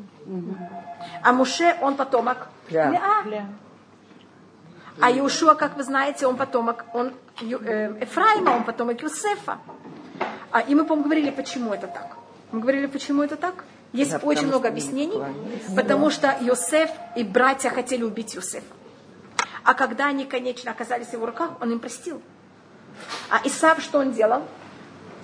[1.23, 3.47] А Муше, он потомок Леа.
[5.01, 9.59] А Иушуа, как вы знаете, он потомок он, э, Эфраима, он потомок Юсефа.
[10.51, 12.17] А, и мы, по-моему, говорили, почему это так.
[12.53, 13.65] Мы говорили, почему это так.
[13.93, 15.21] Есть да, очень много объяснений.
[15.75, 18.65] Потому что Йосеф и братья хотели убить Йосефа.
[19.65, 22.23] А когда они, конечно, оказались в его руках, он им простил.
[23.31, 24.43] А Исав что он делал?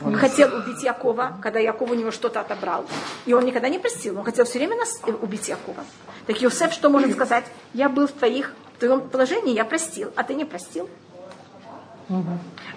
[0.05, 2.85] Он хотел убить Якова, когда Яков у него что-то отобрал.
[3.25, 4.19] И он никогда не простил.
[4.19, 5.85] Он хотел все время нас э, убить Якова.
[6.27, 7.45] Так Йосеф что может сказать?
[7.73, 8.53] Я был в твоих,
[8.87, 10.89] твоем положении, я простил, а ты не простил.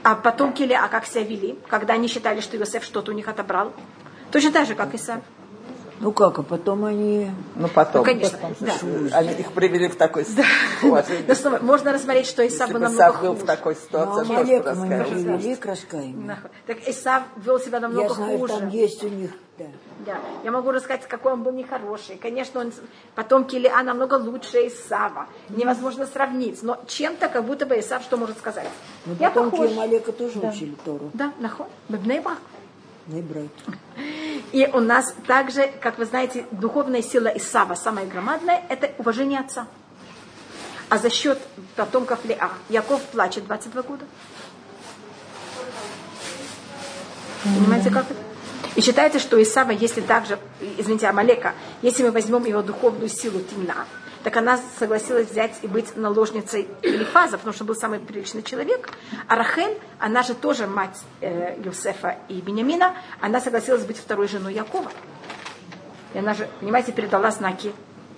[0.04, 3.74] А потом Келеа как себя вели, когда они считали, что Иосиф что-то у них отобрал.
[4.32, 5.22] Точно так же, как и сам.
[6.00, 7.32] Ну как, а потом они...
[7.56, 8.02] Ну потом.
[8.02, 8.74] Ну, конечно, да.
[9.14, 10.44] Они их привели в такой да.
[11.28, 14.76] Но снова, можно рассмотреть, что Исав был намного Исав был в такой ситуации, ну, что
[14.76, 16.38] мы привели к раскаянию.
[16.68, 18.54] Так Исав вел себя намного Я знаю, хуже.
[18.60, 19.66] там есть у них, да.
[20.06, 20.18] Да.
[20.44, 22.18] Я могу рассказать, какой он был нехороший.
[22.18, 22.74] Конечно, он
[23.16, 25.28] потом Килиа намного лучше Исава.
[25.50, 26.62] Невозможно сравнить.
[26.62, 28.68] Но чем-то, как будто бы Исав что может сказать?
[29.06, 29.72] Но Я потом похож.
[29.72, 30.50] Малека тоже да.
[30.50, 31.10] учили Тору.
[31.14, 31.68] Да, нахуй.
[31.88, 32.38] Бнейбах.
[33.08, 39.68] И у нас также, как вы знаете, духовная сила Исава, самая громадная, это уважение отца.
[40.90, 41.40] А за счет
[41.76, 44.06] потомков Леа Яков плачет 22 года.
[47.44, 48.20] Понимаете, как это?
[48.76, 50.38] И считается, что Исава, если также,
[50.78, 53.86] извините, Амалека, если мы возьмем его духовную силу Тимна,
[54.26, 58.90] так она согласилась взять и быть наложницей Элифаза, потому что был самый приличный человек.
[59.28, 64.56] А Рахель, она же тоже мать э, Юсефа и Бениамина, она согласилась быть второй женой
[64.56, 64.92] Якова.
[66.16, 67.72] И она же, понимаете, передала знаки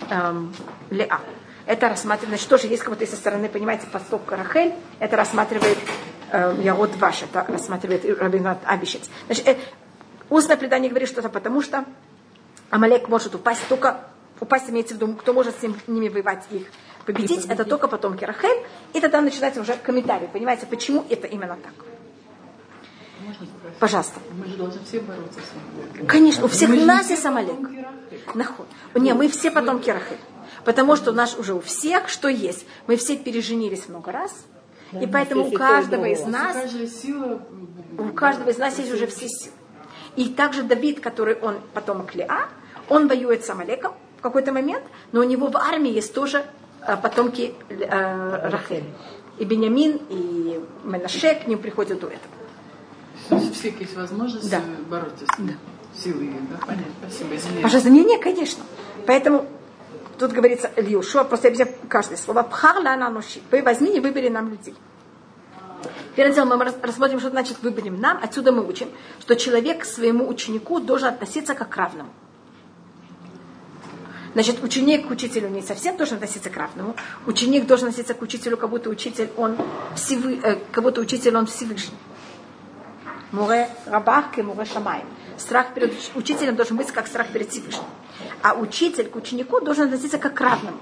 [0.10, 0.56] эм,
[0.92, 1.20] Леа.
[1.66, 5.78] Это рассматривает, значит, тоже есть как будто со стороны, понимаете, поступка Рахель, это рассматривает
[6.32, 9.10] э, Ягод Ваш, это рассматривает Рабинат Абишец.
[9.26, 9.58] Значит, э,
[10.30, 11.84] устное предание говорит что-то потому, что
[12.70, 14.06] Амалек может упасть только
[14.40, 16.68] упасть имеется в виду, кто может с ними воевать их
[17.06, 21.74] победить, это только потомки Рахель, и тогда начинается уже комментарий, понимаете, почему это именно так.
[23.80, 24.20] Пожалуйста.
[24.32, 26.08] Мы же должны все бороться с ним.
[26.08, 27.56] Конечно, у всех нас есть Амалек.
[28.34, 28.68] Наход.
[28.96, 30.18] Не, мы все потомки Рахель.
[30.66, 32.66] Потому что у нас уже у всех что есть.
[32.88, 34.46] Мы все переженились много раз.
[34.92, 36.58] Да, и поэтому у каждого из нас,
[37.98, 39.54] у каждого из нас есть уже все силы.
[40.16, 42.48] И также Давид, который он потомок Леа,
[42.90, 43.94] он воюет с Амалеком,
[44.30, 46.46] какой-то момент, но у него в армии есть тоже
[46.86, 48.86] э, потомки э, Рахель.
[49.38, 52.34] И Бениамин, и Менаше к ним приходят до этого.
[53.30, 54.62] У всех есть возможность да.
[54.90, 55.50] бороться с ним.
[55.50, 55.54] Да.
[56.00, 56.58] Силы, да?
[56.66, 56.94] Понятно.
[57.02, 57.64] Спасибо, извиняюсь.
[57.64, 58.64] Пожалуйста, не, не, конечно.
[59.06, 59.46] Поэтому
[60.18, 62.44] тут говорится Ильюшуа, просто я объясняю каждое слово.
[62.44, 63.42] Пхарла нануши.
[63.52, 64.76] Вы возьми и выбери нам людей.
[66.16, 68.20] Первым делом мы рассмотрим, что значит выберем нам.
[68.24, 72.10] Отсюда мы учим, что человек к своему ученику должен относиться как к равному.
[74.38, 76.96] Значит, ученик к учителю не совсем должен относиться к равному.
[77.26, 79.58] Ученик должен относиться к учителю, как будто учитель он
[79.96, 81.98] всевы, э, как будто учитель он Всевышний.
[83.32, 85.04] Муре рабах и муре шамай.
[85.40, 87.86] Страх перед учителем должен быть как страх перед Всевышним.
[88.44, 90.78] А учитель к ученику должен относиться как к равному.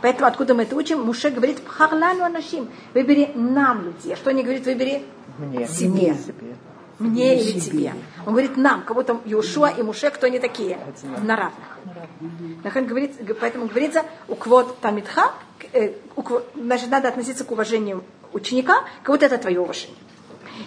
[0.00, 1.02] Поэтому откуда мы это учим?
[1.02, 4.16] Муше говорит, пхарлану анашим, выбери нам людей.
[4.16, 5.02] Что не говорит, выбери
[5.36, 5.68] Мне.
[5.68, 6.14] себе.
[6.14, 6.56] себе.
[6.98, 7.94] Мне или тебе.
[8.26, 10.78] Он говорит нам, кого там Иошуа и Муше, кто они такие?
[11.22, 12.86] На равных.
[12.86, 15.32] говорит, поэтому говорится, у квот тамидха,
[15.72, 15.92] э,
[16.56, 19.96] значит, надо относиться к уважению ученика, как будто это твое уважение.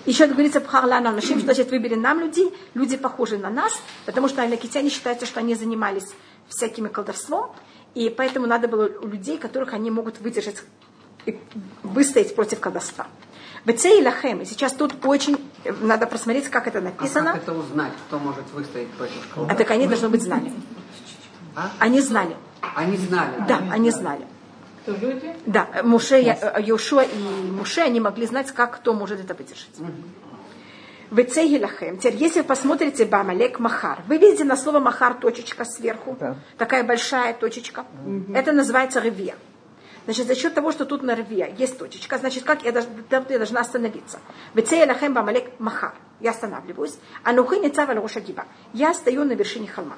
[0.05, 3.73] Еще говорится пхарла нам нашим, что значит выбери нам людей, люди похожи на нас,
[4.05, 6.07] потому что анакитяне считаются, что они занимались
[6.47, 7.51] всякими колдовством,
[7.93, 10.63] и поэтому надо было у людей, которых они могут выдержать
[11.25, 11.37] и
[11.83, 13.07] выстоять против колдовства.
[13.65, 14.41] Бецей лахем.
[14.41, 15.37] И сейчас тут очень
[15.81, 17.31] надо просмотреть, как это написано.
[17.31, 19.53] А как это узнать, кто может выстоять против колдовства?
[19.53, 20.51] А так они должны быть знали.
[21.55, 21.71] А?
[21.79, 22.35] Они знали.
[22.75, 23.43] Они знали.
[23.47, 24.25] Да, они знали.
[24.83, 25.35] Кто люди?
[25.45, 26.17] Да, Муше,
[26.59, 27.17] Йошуа и
[27.51, 29.69] Муше, они могли знать, как кто может это выдержать.
[31.11, 31.97] Вецеги лахем.
[31.97, 36.37] Теперь, если вы посмотрите Бамалек Махар, вы видите на слово Махар точечка сверху, Да.
[36.57, 37.85] такая большая точечка.
[38.33, 39.35] Это называется ревия.
[40.05, 43.25] Значит, за счет того, что тут на ревия есть точечка, значит, как я, должна- там
[43.29, 44.19] я должна остановиться.
[44.53, 45.93] Вецеги лахем Бамалек Махар.
[46.19, 46.97] Я останавливаюсь.
[47.23, 48.45] А нухы не гиба.
[48.73, 49.95] Я стою на вершине холма.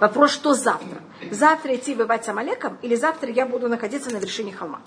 [0.00, 1.00] Вопрос, что завтра?
[1.30, 4.80] Завтра идти воевать с Амалеком или завтра я буду находиться на вершине холма?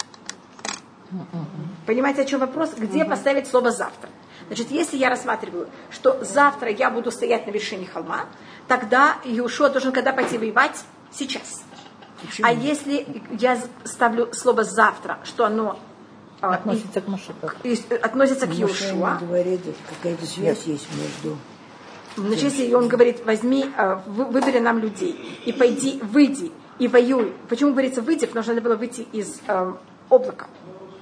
[1.88, 2.74] Понимаете, о чем вопрос?
[2.78, 4.10] Где поставить слово завтра?
[4.48, 8.26] Значит, если я рассматриваю, что завтра я буду стоять на вершине холма,
[8.68, 10.84] тогда Иешуа должен когда пойти воевать?
[11.12, 11.64] Сейчас.
[12.42, 15.80] А если я ставлю слово завтра, что оно
[16.42, 17.52] а, Относится к Машику.
[17.64, 21.38] и- и относится к Иешуа, говорит, какая-то связь есть между...
[22.16, 23.70] Значит, если он говорит, возьми,
[24.08, 27.34] вы- выбери нам людей и пойди, выйди и воюй.
[27.50, 28.26] Почему говорится выйди?
[28.26, 29.74] Потому что надо было выйти из э,
[30.10, 30.48] облака.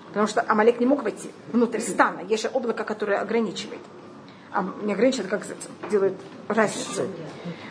[0.08, 2.21] Потому что Амалек не мог войти внутрь стана.
[2.27, 3.82] Есть же облако, которое ограничивает.
[4.51, 5.56] А не ограничивает, как это
[5.91, 6.13] делает
[6.47, 7.03] разницу.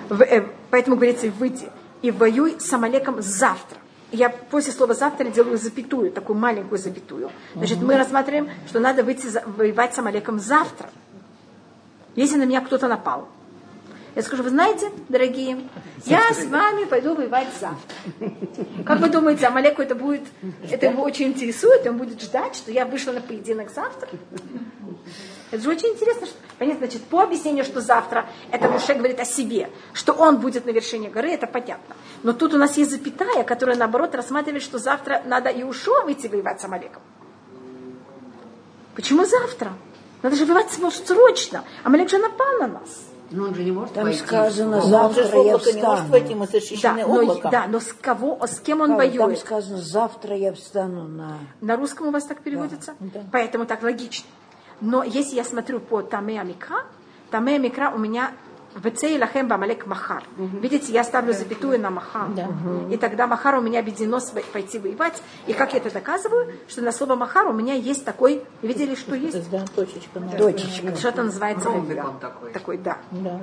[0.09, 1.69] В- э, поэтому говорится, выйди
[2.07, 3.79] и воюй с Амалеком завтра.
[4.13, 7.33] Я после слова завтра делаю запятую, такую маленькую запятую.
[7.57, 10.89] Значит, мы рассматриваем, что надо выйти воевать с Амалеком завтра.
[12.15, 13.29] Если на меня кто-то напал.
[14.15, 15.59] Я скажу, вы знаете, дорогие,
[16.05, 18.33] я с вами пойду воевать завтра.
[18.85, 20.23] Как вы думаете, Амалеку это будет,
[20.71, 24.09] это его очень интересует, он будет ждать, что я вышла на поединок завтра?
[25.53, 26.27] Это же очень интересно.
[26.27, 30.67] Что, понятно, значит, по объяснению, что завтра это Муше говорит о себе, что он будет
[30.67, 31.95] на вершине горы, это понятно.
[32.23, 36.27] Но тут у нас есть запятая, которая, наоборот, рассматривает, что завтра надо и Иушуа выйти
[36.27, 37.03] воевать с Амалеком.
[38.95, 39.73] Почему завтра?
[40.23, 41.63] Надо же воевать может, срочно.
[41.85, 43.03] Амалек же напал на нас.
[43.31, 44.21] Но он же не может Там пойти.
[44.21, 46.09] сказано, Но он же завтра я облака не может встану.
[46.11, 47.51] войти, мы Да, защищены но, облаком.
[47.51, 49.39] да, но с кого, с кем он Там воюет?
[49.41, 51.39] сказано, завтра я встану на...
[51.61, 52.95] На русском у вас так переводится?
[53.33, 54.27] Поэтому так логично.
[54.81, 56.85] Но если я смотрю по Таме Амикра,
[57.31, 58.33] Таме Амикра у меня
[58.77, 60.23] Вецей лахем бамалек махар.
[60.37, 62.29] Видите, я ставлю запятую на махар.
[62.91, 64.21] И тогда махар у меня объединено
[64.53, 65.23] пойти воевать.
[65.47, 66.53] И как я это доказываю?
[66.69, 69.51] Что на слово махар у меня есть такой, видели, что есть?
[69.51, 70.21] Да, точечка.
[70.21, 71.09] на Точечка.
[71.09, 71.71] Это называется?
[71.71, 72.53] Ромбик он такой.
[72.53, 72.99] Такой, да.
[73.11, 73.41] Да.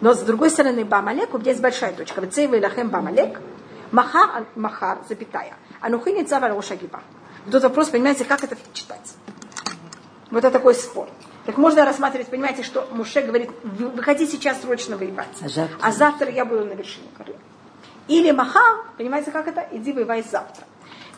[0.00, 2.20] Но с другой стороны, Бамалек, у меня есть большая точка.
[2.20, 3.40] Вецей лахем бамалек,
[3.92, 5.54] махар, махар, запятая.
[5.80, 7.00] Анухи не цавар ошагиба.
[7.50, 9.14] Тут вопрос, понимаете, как это читать?
[10.30, 11.08] Вот это такой спор.
[11.44, 15.78] Так можно рассматривать, понимаете, что Муше говорит, «Вы- выходи сейчас срочно воевать, А завтра?
[15.80, 17.36] а завтра я буду на вершине горы.
[18.08, 19.66] Или Махал, понимаете, как это?
[19.70, 20.64] Иди воевай завтра.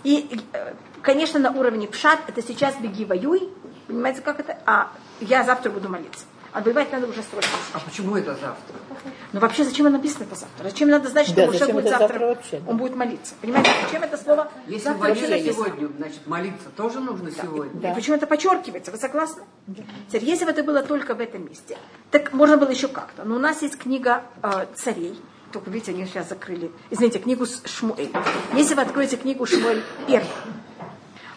[0.04, 3.48] И, э, конечно, на уровне пшат, это сейчас беги воюй,
[3.86, 4.58] понимаете, как это?
[4.66, 4.90] А
[5.20, 6.24] я завтра буду молиться.
[6.52, 7.50] А воевать надо уже срочно.
[7.74, 8.74] А почему это завтра?
[9.32, 10.64] Но вообще зачем оно написано это завтра?
[10.64, 12.70] Зачем надо знать, что Да, Муше будет завтра, завтра вообще, да.
[12.70, 13.34] он будет молиться?
[13.42, 15.42] Понимаете, зачем это слово Если завтра написано?
[15.52, 17.90] сегодня, значит, молиться тоже нужно сегодня.
[17.90, 18.90] И почему это подчеркивается?
[18.90, 19.42] Вы согласны?
[20.08, 21.76] Теперь, если бы это было только в этом месте,
[22.10, 23.24] так можно было еще как-то.
[23.24, 25.20] Но у нас есть книга э, царей.
[25.52, 26.70] Только, видите, они сейчас закрыли.
[26.90, 28.10] Извините, книгу с- Шмуэль.
[28.54, 30.30] Если вы откроете книгу Шмуэль первую,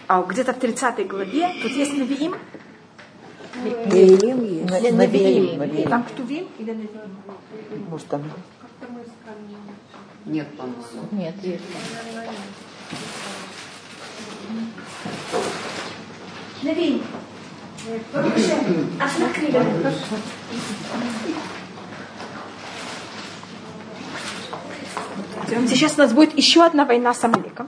[0.08, 2.36] а где-то в 30 главе, тут есть Навиим,
[3.56, 4.94] Невилим есть.
[4.94, 5.90] Навилим.
[5.90, 7.18] Там ктувим или навилим?
[7.90, 8.24] Может, там...
[10.26, 11.08] Нет, по-моему.
[11.12, 11.64] Нет, есть.
[16.64, 17.04] Навилим.
[19.00, 19.66] Аж накрыли.
[25.68, 27.68] Сейчас у нас будет еще одна война с Амаликом.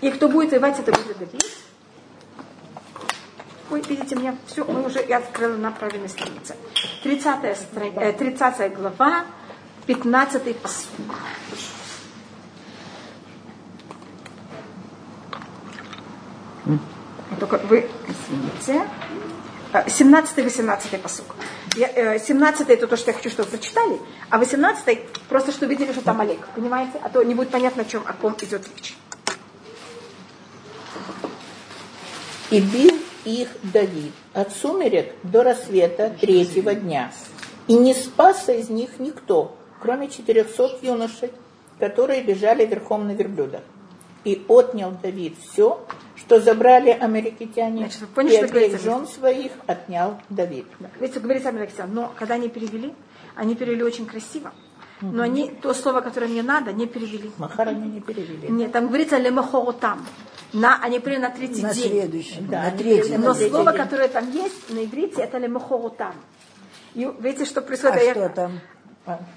[0.00, 1.59] И кто будет воевать, это будет Давид.
[3.70, 6.56] Ой, видите, меня все, мы уже, я открыла на правильной странице.
[7.04, 7.84] 30, стра...
[7.84, 9.26] э, 30 глава,
[9.86, 10.88] 15 посуд.
[17.38, 18.88] Только вы, извините.
[19.72, 21.36] 17-18 посук.
[21.76, 26.02] 17 это то, что я хочу, чтобы вы прочитали, а 18 просто, что видели, что
[26.02, 26.44] там Олег.
[26.56, 26.98] Понимаете?
[27.04, 28.96] А то не будет понятно, о чем, о ком идет речь.
[32.50, 37.12] И бил их Давид от сумерек до рассвета третьего дня.
[37.66, 41.30] И не спасся из них никто, кроме четырехсот юношей,
[41.78, 43.62] которые бежали верхом на верблюдах.
[44.24, 45.80] и отнял Давид все,
[46.16, 50.66] что забрали американцы, Значит, поняли, и от жен своих отнял Давид.
[50.78, 50.90] Да.
[51.00, 52.92] Видите, говорит Александр, но когда они перевели,
[53.34, 54.52] они перевели очень красиво.
[55.00, 57.30] Но они то слово, которое мне надо, не перевели.
[57.38, 58.48] Махар они не перевели.
[58.48, 60.04] Нет, там говорится лемахорутам.
[60.52, 61.90] На, они перевели на третий На день.
[61.90, 63.16] следующий, Да, на третий.
[63.16, 63.82] Но на третий слово, день.
[63.82, 66.14] которое там есть на иврите, это лемахорутам.
[66.94, 67.96] И видите, что происходит?
[67.98, 68.60] А Я- что там?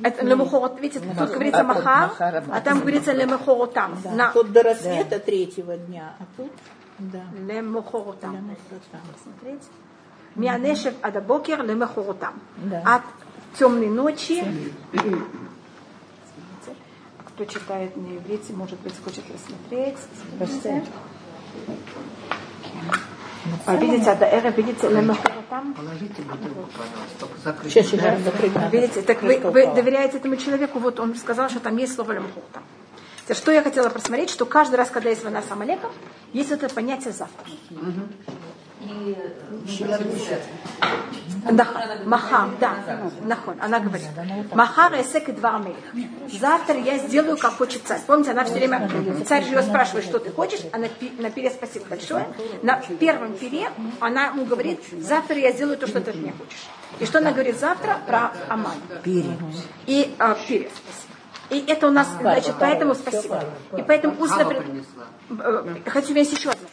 [0.03, 3.97] Это лемахорот, видите, тут говорится А махар, махар, а там говорится лемахорутам.
[4.03, 4.11] Да.
[4.11, 6.51] На Тут до рассвета третьего дня, а тут,
[6.99, 7.23] да.
[7.47, 8.55] Лемахорутам.
[9.23, 9.65] Смотрите.
[10.35, 12.41] Мианешев адабокер лемахорутам.
[12.57, 12.81] Да.
[12.85, 13.03] От
[13.57, 14.43] темной ночи.
[17.35, 19.97] Кто читает на иврите, может быть, хочет рассмотреть.
[20.37, 20.83] Смотрите.
[23.65, 25.73] А, видите, от эра, видите, лемахорутам.
[25.73, 27.73] Положите бутылку, пожалуйста, закрыть.
[27.73, 28.53] Сейчас, сейчас закрыть.
[28.71, 32.61] Видите, так вы, вы доверяете этому человеку, вот он сказал, что там есть слово лемхухта.
[33.31, 35.91] Что я хотела просмотреть, что каждый раз, когда есть война с Амалеком,
[36.33, 37.47] есть это понятие завтра.
[41.51, 41.67] Да,
[42.05, 42.73] Махар, да,
[43.23, 43.57] нахон.
[43.59, 44.07] Она говорит,
[44.53, 45.75] Махар эсек и два амелих.
[46.39, 47.99] Завтра я сделаю, как хочет царь.
[48.07, 48.89] Помните, она все время,
[49.25, 50.87] царь ее спрашивает, что ты хочешь, а на,
[51.29, 52.27] пере спасибо большое.
[52.61, 53.69] На первом пере
[53.99, 56.67] она ему говорит, завтра я сделаю то, что ты меня хочешь.
[56.99, 58.75] И что она говорит завтра про Аман?
[59.03, 59.37] Перья.
[59.85, 60.69] И а, спасибо.
[61.49, 63.43] И это у нас, значит, поэтому спасибо.
[63.77, 64.47] И поэтому устно...
[65.39, 66.67] Э, Хочу весь еще одну.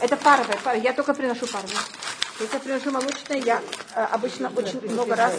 [0.00, 0.82] Это паровое, паровое.
[0.82, 1.76] Я только приношу паровое.
[2.40, 3.62] Если я приношу молочное, я
[3.94, 5.32] э, обычно очень много раз.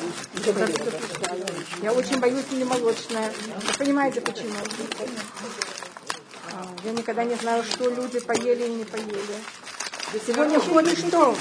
[1.82, 3.32] Я очень боюсь не молочное.
[3.68, 4.54] Вы понимаете почему?
[6.54, 9.36] А, Я никогда не знаю, что люди поели и не поели.
[10.26, 11.36] Сегодня ходишь что?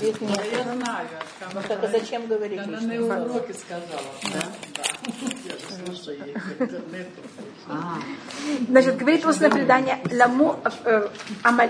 [0.00, 1.08] Я знаю.
[1.54, 4.02] Ну, так а зачем говорить Она на уроке сказала.
[4.32, 4.40] Да?
[7.68, 7.98] А,
[8.68, 11.08] Значит, говорит устное предание, ламу, э,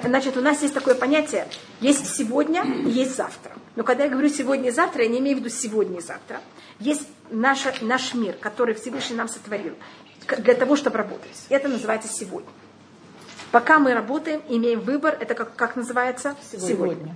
[0.04, 1.46] значит, у нас есть такое понятие,
[1.80, 3.52] есть сегодня и есть завтра.
[3.76, 6.40] Но когда я говорю сегодня и завтра, я не имею в виду сегодня и завтра.
[6.80, 9.74] Есть наша, наш мир, который Всевышний нам сотворил
[10.38, 11.46] для того, чтобы работать.
[11.48, 12.48] Это называется сегодня.
[13.52, 16.34] Пока мы работаем, имеем выбор, это как, как называется?
[16.50, 17.14] Сегодня.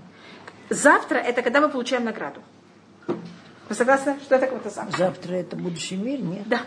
[0.69, 2.41] Завтра это когда мы получаем награду.
[3.69, 4.97] Вы согласны, что это как-то завтра?
[4.97, 6.49] Завтра это будущий мир, нет?
[6.49, 6.63] Да.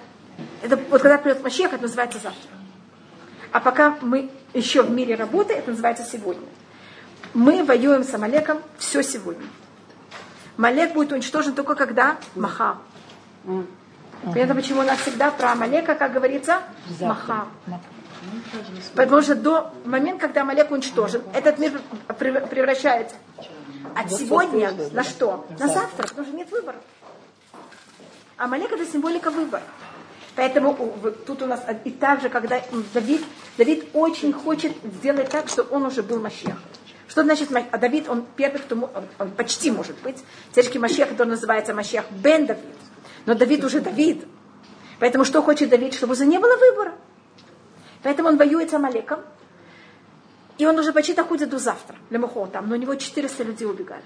[0.62, 2.50] Это вот когда придет Машех, это называется завтра.
[3.52, 6.48] А пока мы еще в мире работы, это называется сегодня.
[7.34, 9.46] Мы воюем с Амалеком все сегодня.
[10.58, 12.78] Малек будет уничтожен только когда Маха.
[14.24, 16.62] Понятно, почему у нас всегда про Амалека, как говорится,
[17.02, 17.48] Маха.
[18.96, 21.80] Потому что до момента, когда Амалек уничтожен, этот мир
[22.20, 23.16] прев- превращается
[23.96, 25.46] от сегодня на что?
[25.60, 26.78] На завтра, потому что нет выбора.
[28.38, 29.64] Амалек это символика выбора.
[30.36, 30.76] Поэтому
[31.28, 33.24] тут у нас и также, когда м, Давид,
[33.58, 36.56] Давид очень хочет сделать так, что он уже был Машех.
[37.08, 40.18] Что значит а Давид, он первый, кто он, он почти может быть.
[40.52, 42.64] Царский Машех, который называется Машех Бен Давид.
[43.28, 44.26] Но Давид уже Давид.
[45.00, 45.94] Поэтому что хочет Давид?
[45.94, 46.94] Чтобы уже не было выбора.
[48.04, 49.20] Поэтому он воюет с Амалеком.
[50.58, 51.96] И он уже почти доходит до завтра,
[52.52, 54.06] там, но у него 400 людей убегают.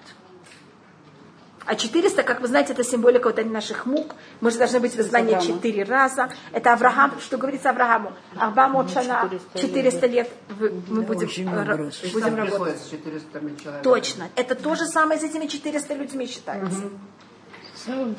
[1.66, 4.16] А 400, как вы знаете, это символика вот наших мук.
[4.40, 6.30] Мы же должны быть в изгнании четыре раза.
[6.54, 8.14] Это Авраам, что говорится Аврааму.
[8.38, 12.50] Арбамот шана, 400 лет вы- мы будем, э, будем работать.
[12.52, 13.84] приходится 400 человек.
[13.84, 14.30] Точно.
[14.38, 16.84] Это то же самое с этими 400 людьми считается.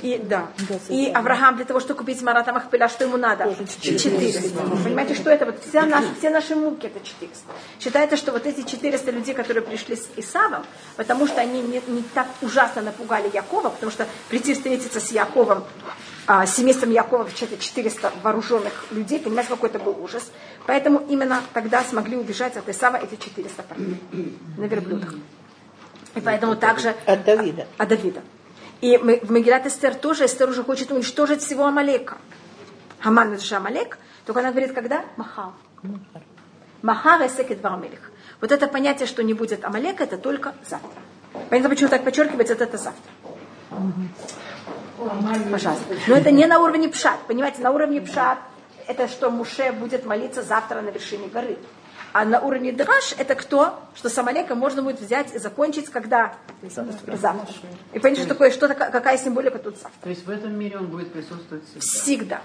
[0.03, 0.49] И, да.
[0.89, 3.55] И Авраам для того, чтобы купить Марата Махпеля, что ему надо?
[3.81, 4.59] 400.
[4.85, 5.47] Понимаете, что это?
[5.47, 7.45] Вот вся наш, все наши муки это 400.
[7.81, 10.65] Считается, что вот эти 400 людей, которые пришли с Исавом,
[10.97, 15.65] потому что они не, не так ужасно напугали Якова, потому что прийти встретиться с Яковом,
[16.27, 20.31] а, с семейством Якова, это 400 вооруженных людей, понимаете, какой это был ужас.
[20.67, 23.99] Поэтому именно тогда смогли убежать от Исава эти 400 парней
[24.57, 25.15] на верблюдах.
[26.15, 27.67] И поэтому также От Давида.
[27.77, 28.23] а Давида.
[28.81, 32.19] И в Мегилат Эстер тоже Эстер уже хочет уничтожить всего Амалека.
[33.01, 35.05] Хаман это же Амалек, только она говорит, когда?
[35.17, 35.53] Махал.
[36.83, 38.13] Махар эсекет вармелих.
[38.41, 40.91] Вот это понятие, что не будет Амалека, это только завтра.
[41.51, 43.13] Понятно, почему так подчеркивается, вот это завтра.
[45.51, 45.95] Пожалуйста.
[46.07, 47.19] Но это не на уровне пшат.
[47.27, 48.39] Понимаете, на уровне пшат
[48.89, 51.59] это что Муше будет молиться завтра на вершине горы.
[52.13, 53.79] А на уровне драж это кто?
[53.95, 56.35] Что с Амалеком можно будет взять и закончить, когда?
[56.63, 57.55] Завтра.
[57.93, 60.01] И понимаете, что такое, что какая символика тут завтра?
[60.03, 61.81] То есть в этом мире он будет присутствовать всегда.
[61.81, 62.41] Всегда.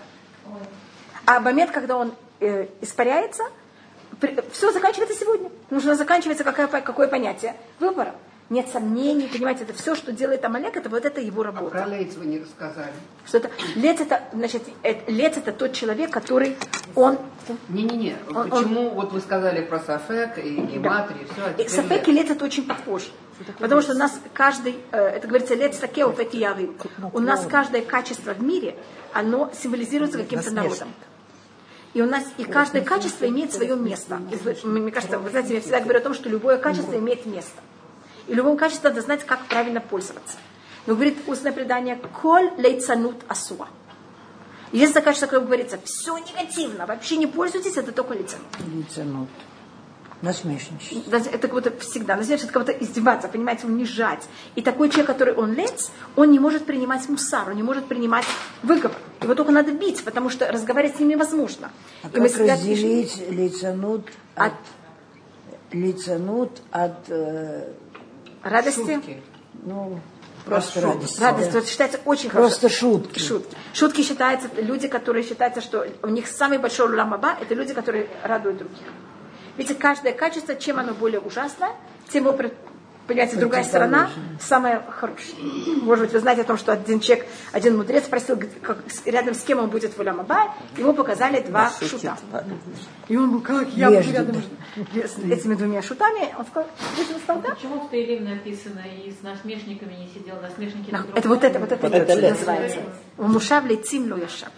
[1.26, 3.44] А момент, когда он э, испаряется,
[4.52, 5.50] все заканчивается сегодня.
[5.70, 7.56] Нужно заканчивается какое, какое понятие?
[7.80, 8.14] Выбора.
[8.50, 11.72] Нет сомнений, понимаете, это все, что делает Амалек, это вот это его А работа.
[11.72, 12.94] про Лейц вы не рассказали.
[13.26, 16.56] Что это, лец это, значит, э, лец это тот человек, который,
[16.96, 17.18] он,
[17.70, 22.08] Не-не-не, Он- почему вот вы сказали про Сафек и Гематрию, все, а и теперь Сафек
[22.08, 23.08] и лец это очень похоже.
[23.60, 26.72] Потому что у нас каждый, э, это говорится, лец такеов эти явы.
[27.14, 28.76] У нас каждое качество в мире,
[29.14, 30.94] оно символизируется каким-то народом.
[31.94, 34.20] И у нас и каждое качество имеет свое место.
[34.32, 37.62] И мне кажется, вы знаете, я всегда говорю о том, что любое качество имеет место.
[38.28, 40.38] И в любом качестве надо знать, как правильно пользоваться.
[40.86, 43.68] Но говорит устное предание «Коль лейцанут асуа».
[44.72, 48.48] Если такая, что говорится, все негативно, вообще не пользуйтесь, это только лейцанут.
[48.74, 49.30] Лицанут.
[50.24, 51.06] Насмешничать.
[51.08, 54.24] Это как будто всегда, значит, это как будто издеваться, понимаете, унижать.
[54.56, 58.26] И такой человек, который он лец, он не может принимать мусар, он не может принимать
[58.64, 58.98] выговор.
[59.22, 61.72] Его только надо бить, потому что разговаривать с ним невозможно.
[62.04, 67.74] А И мы как всегда разделить лицанут от, От- лицанут от, э,
[68.44, 69.22] радости, Шутки.
[69.64, 70.00] ну,
[70.46, 71.22] просто радости.
[71.22, 71.60] радость, да.
[71.60, 72.80] это считается очень Просто хорошо.
[72.80, 73.20] шутки.
[73.20, 73.56] Шутки.
[73.74, 78.58] Шутки считаются, люди, которые считаются, что у них самый большой ламаба, это люди, которые радуют
[78.60, 78.88] других.
[79.58, 81.72] Видите, каждое качество, чем оно более ужасное,
[82.12, 82.38] тем его,
[83.08, 85.36] понимаете, другая сторона самая хорошая.
[85.82, 89.42] Может быть, вы знаете о том, что один человек, один мудрец спросил, как- рядом с
[89.42, 92.18] кем он будет в Уламаба, ему показали два шута.
[93.08, 94.44] И он был, как я буду Между, рядом
[95.08, 96.34] с этими двумя шутами.
[96.38, 97.50] Он сказал, «Видите, он сказал, да.
[97.56, 101.72] Почему в Таилим написано и с насмешниками не сидел, насмешники на Это вот это, вот
[101.72, 102.80] это, это называется.
[103.18, 104.50] В Мушав летим ло яшав.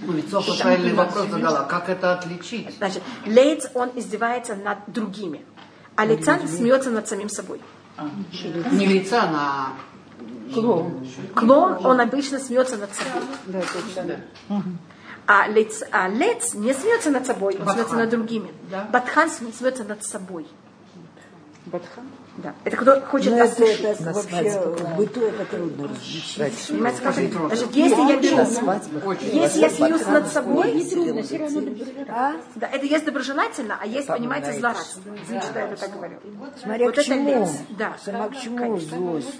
[0.00, 2.76] Ну, лицо правильный вопрос задала, как это отличить?
[2.76, 5.40] Значит, лейц, он издевается над другими.
[5.98, 7.60] А лицан смеется над самим собой.
[8.70, 9.72] Не лица, на
[11.34, 13.22] Клон, он обычно смеется над собой.
[15.26, 18.54] А лец, а лец не смеется над собой, он смеется над другими.
[18.92, 20.46] Батхан смеется над собой.
[21.66, 22.04] Батхан?
[22.40, 22.54] Да.
[22.64, 23.80] Это кто хочет Но это, осмешить.
[23.80, 26.68] это вообще в быту это трудно различить.
[26.68, 27.38] Понимаете, как это?
[27.48, 30.86] Значит, если я беру, если я смеюсь над собой,
[32.08, 32.34] а?
[32.54, 35.02] да, это есть доброжелательно, а есть, понимаете, злорадство.
[35.24, 36.16] Извините, что я это так говорю.
[36.62, 37.28] Смотря Вот к это чему.
[37.40, 37.50] лец.
[37.70, 37.96] Да.
[38.04, 38.96] Сама к чему Конечно.
[38.98, 39.34] злость.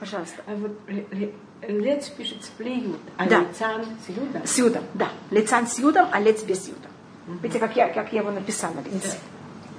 [0.00, 0.42] Пожалуйста.
[0.46, 1.34] А вот ле- ле-
[1.68, 3.40] лец пишется плеют, а Да.
[3.42, 4.42] лицан с юдом.
[4.46, 5.08] С юдом, да.
[5.30, 6.88] Лицан с юдом, а лец без юда.
[7.42, 8.74] Видите, как я, как я его написала.
[8.92, 9.16] Лиц.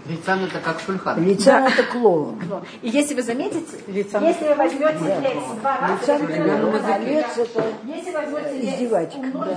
[0.07, 1.23] Лица это как шульхан.
[1.23, 2.39] Лица это клоун.
[2.81, 4.23] И если вы заметите, Лицан.
[4.23, 8.79] если вы возьмете лец два раза, Лица это лец это если возьмете лец,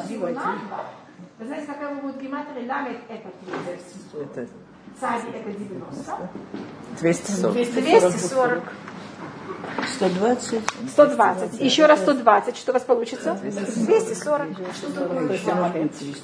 [0.09, 0.85] его на два,
[1.39, 2.69] вы знаете, какая будет гематрия?
[2.69, 3.29] Ламет это
[4.21, 4.49] Это
[5.01, 6.31] Цади это 90.
[7.01, 7.55] 240.
[7.55, 8.63] 240.
[9.95, 10.63] 120.
[10.91, 11.61] 120.
[11.61, 12.57] Еще раз 120.
[12.57, 13.39] Что у вас получится?
[13.43, 14.57] 240.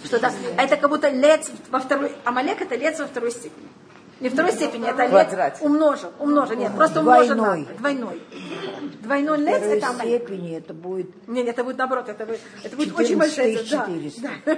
[0.05, 0.33] Что да?
[0.57, 2.13] Это как будто лец во второй...
[2.25, 3.69] Амалек это лец во второй степени.
[4.21, 5.59] Не второй степени, это Квадрат.
[5.61, 6.11] умножен.
[6.19, 6.59] Умножен.
[6.59, 7.69] Нет, просто умножен на Двойной.
[7.79, 8.23] Двойной.
[9.01, 10.23] Двойной лец второй это амалек.
[10.23, 12.09] степени это будет Нет, это будет наоборот.
[12.09, 13.79] Это, будет- это будет очень большая цифра.
[13.79, 14.23] Да, 400.
[14.45, 14.57] да.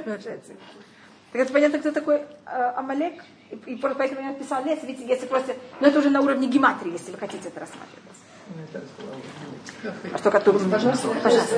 [1.32, 3.22] Так это понятно, кто такой э, Амалек.
[3.50, 4.80] И, и просто поэтому я написала лес.
[4.82, 5.54] Видите, если просто...
[5.80, 8.02] Но это уже на уровне гематрии, если вы хотите это рассматривать.
[10.12, 10.60] А что, который...
[10.70, 11.08] Пожалуйста.
[11.22, 11.56] Пожалуйста.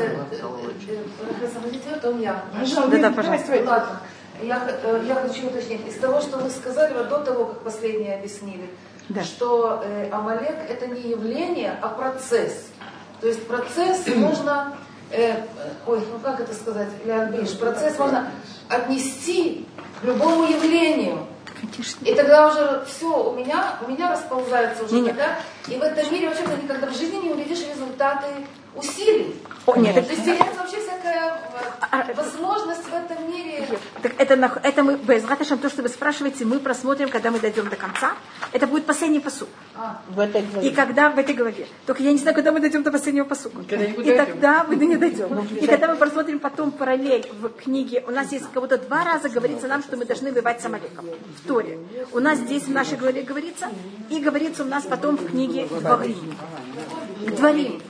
[2.91, 3.99] Да, да, пожалуйста.
[4.45, 5.87] Я, э, я хочу уточнить.
[5.89, 8.69] Из того, что вы сказали, вот до того, как последнее объяснили,
[9.09, 9.23] Да.
[9.23, 12.67] что э, Амалек это не явление, а процесс.
[13.21, 14.77] То есть процесс можно,
[15.11, 15.35] э,
[15.87, 18.31] ой, ну как это сказать, Леон Биш, процесс можно
[18.69, 19.67] отнести
[20.01, 21.27] к любому явлению.
[22.03, 25.09] И тогда уже все, у меня, у меня расползается уже Не-не.
[25.09, 25.39] тогда.
[25.69, 28.27] И в этом мире вообще ты никогда в жизни не увидишь результаты
[28.77, 29.35] усилий.
[29.67, 31.41] О, нет, То это- есть теряется вообще всякая
[31.91, 33.67] А, э, возможность в этом мире.
[34.03, 37.39] Так это, нах- это мы, Безрат Ашем, то, что вы спрашиваете, мы просмотрим, когда мы
[37.39, 38.13] дойдем до конца.
[38.53, 39.49] Это будет последний посуд.
[40.09, 40.69] В этой главе.
[40.69, 41.67] И когда в этой главе.
[41.87, 43.25] Только я не знаю, когда мы дойдем до последнего.
[43.25, 45.39] Когда-нибудь И тогда мы до не дойдем.
[45.61, 49.29] И когда мы просмотрим потом параллель в книге, у нас есть как будто два раза
[49.29, 51.07] говорится нам, что мы должны воевать с Амалеком.
[51.43, 51.79] В Торе.
[52.13, 53.69] У нас здесь в нашей главе говорится,
[54.11, 56.37] и говорится у нас потом в книге Дворим.
[57.37, 57.83] Дворим.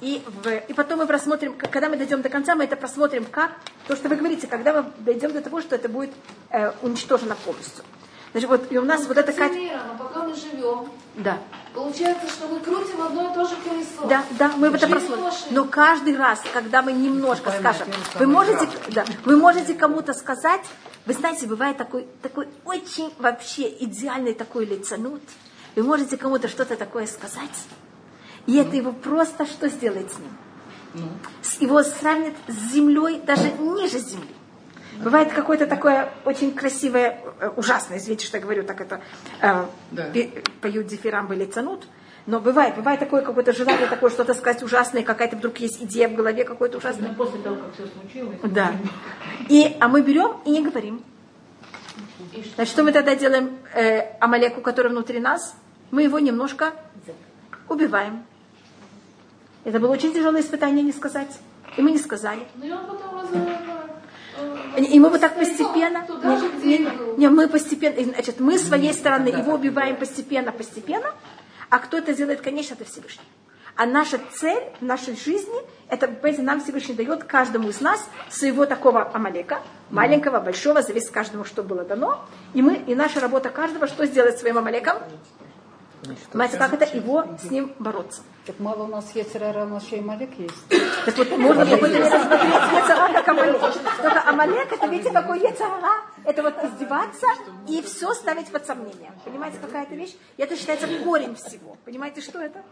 [0.00, 3.50] И, в- и потом мы просмотрим, когда мы дойдем до конца, мы это просмотрим как,
[3.88, 6.10] то, что вы говорите, когда мы дойдем до того, что это будет
[6.50, 7.84] э, уничтожено полностью.
[8.32, 11.38] Значит, вот, и у нас вот это мира, но пока мы живем, Да.
[11.74, 14.06] получается, что мы крутим одно и то же колесо.
[14.06, 15.32] Да, да, мы в это просмотрим.
[15.50, 20.60] Но каждый раз, когда мы немножко скажем, вы можете, да, вы можете кому-то сказать,
[21.06, 25.22] вы знаете, бывает такой, такой очень вообще идеальный такой лицанут,
[25.74, 27.50] вы можете кому-то что-то такое сказать,
[28.48, 31.06] и это его просто что сделает с ним?
[31.42, 34.34] С- Его сравнит с землей, даже ниже земли.
[35.04, 39.00] Бывает какое-то такое очень красивое, э, ужасное, извините, что я говорю, так это
[39.40, 40.06] э, Да.
[40.60, 41.86] поют дифирамбы лицанут,
[42.26, 46.14] Но бывает, бывает такое какое-то желание, такое что-то сказать ужасное, какая-то вдруг есть идея в
[46.14, 47.08] голове какой-то ужасный.
[47.14, 48.38] После того, как все случилось.
[48.42, 48.72] Да.
[49.48, 51.02] И, а мы берем и не говорим.
[52.56, 55.54] Значит, что мы тогда делаем э, Амалеку, который внутри нас?
[55.90, 56.72] Мы его немножко
[57.68, 58.24] убиваем.
[59.64, 61.28] Это было очень тяжелое испытание не сказать.
[61.76, 62.46] И мы не сказали.
[62.56, 63.28] Ну и он потом раз-
[64.78, 68.66] И мы вот так постепенно, Туда же, не, не- не, мы постепенно, значит, мы с
[68.68, 71.12] своей стороны его убиваем постепенно, постепенно,
[71.70, 73.24] а кто это делает, конечно, это Всевышний.
[73.74, 78.66] А наша цель в нашей жизни, это, понимаете, нам Всевышний дает каждому из нас своего
[78.66, 82.24] такого Амалека, маленького, большого, зависит каждому, что было дано.
[82.54, 84.98] И мы, и наша работа каждого, что сделать своим Амалеком?
[86.30, 86.96] Понимаете, как это?
[86.96, 88.22] Его с ним бороться.
[88.48, 90.68] Так мало у нас есть рара, у нас еще и Малек есть.
[91.04, 93.60] Так вот, можно мере рассмотреть Ецарара как Амалек.
[93.60, 96.00] Только Амалек, это видите, какой Ецарара?
[96.24, 97.26] Это вот издеваться
[97.68, 99.12] и все ставить под сомнение.
[99.22, 100.16] Понимаете, какая это вещь?
[100.38, 101.76] И это считается корень всего.
[101.84, 102.62] Понимаете, что это?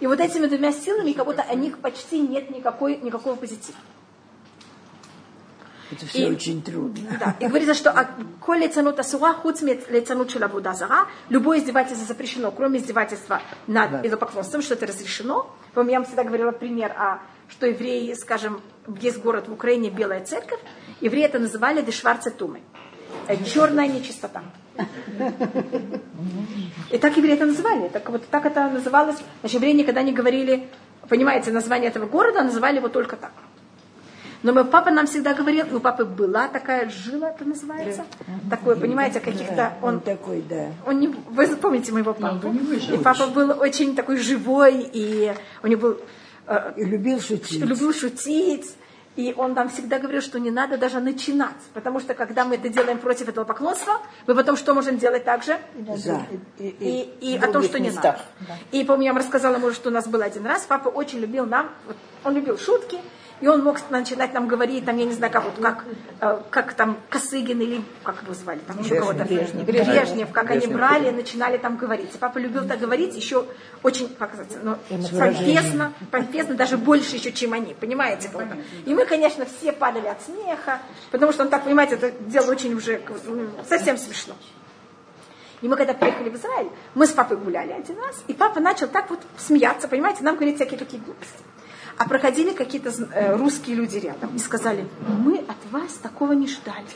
[0.00, 3.78] И вот этими двумя силами, как будто о них почти нет никакой, никакого позитива.
[5.90, 7.16] Это все И- очень трудно.
[7.18, 7.36] Да.
[7.40, 8.08] И говорится, что а,
[8.40, 14.74] коль лицанут асура, хуц лицанут шелабуда зара, любое издевательство запрещено, кроме издевательства над идолопоклонством, что
[14.74, 15.54] это разрешено.
[15.74, 18.60] Помню, я вам всегда говорила пример, а, что евреи, скажем,
[19.00, 20.60] есть город в Украине, Белая Церковь,
[21.00, 22.60] евреи это называли дешварце тумы.
[23.44, 24.42] Черная нечистота.
[26.90, 27.88] И так евреи это называли.
[27.88, 29.16] Так вот так это называлось.
[29.40, 30.68] Значит, евреи никогда не говорили,
[31.08, 33.32] понимаете, название этого города, называли его только так.
[34.42, 38.04] Но мой папа нам всегда говорил, и у папы была такая жила, это называется,
[38.48, 40.68] такое, понимаете, каких-то, Он он, такой, да.
[40.86, 42.48] он не, вы помните моего он папу?
[42.48, 42.94] не выжил.
[42.94, 46.00] И папа был очень такой живой, и у него был,
[46.46, 47.60] э, И любил шутить.
[47.60, 48.74] любил шутить,
[49.16, 52.70] и он нам всегда говорил, что не надо даже начинать, потому что когда мы это
[52.70, 55.58] делаем против этого поклонства, мы потом что можем делать также?
[55.96, 56.22] За.
[56.58, 58.20] и, и о том, что не местах.
[58.40, 58.58] надо.
[58.72, 60.64] И помню, я вам рассказала, может, что у нас был один раз.
[60.64, 62.98] Папа очень любил нам, вот, он любил шутки,
[63.40, 65.84] и он мог начинать нам говорить, там, я не знаю, как, вот, как,
[66.20, 69.24] э, как там Косыгин или как его звали, там еще кого-то.
[69.24, 69.64] Брежнев.
[69.64, 72.14] Брежнев, как они брали, начинали там говорить.
[72.14, 73.46] И папа любил так говорить еще
[73.82, 74.76] очень, как сказать, ну,
[75.18, 78.28] помпезно, помпезно, даже больше еще, чем они, понимаете?
[78.28, 78.58] кого-то.
[78.84, 80.80] И мы, конечно, все падали от смеха,
[81.10, 84.34] потому что он так, понимаете, это дело очень уже ну, совсем смешно.
[85.62, 88.88] И мы когда приехали в Израиль, мы с папой гуляли один раз, и папа начал
[88.88, 91.38] так вот смеяться, понимаете, нам говорить всякие такие глупости.
[92.00, 96.86] А проходили какие-то э, русские люди рядом и сказали, мы от вас такого не ждали.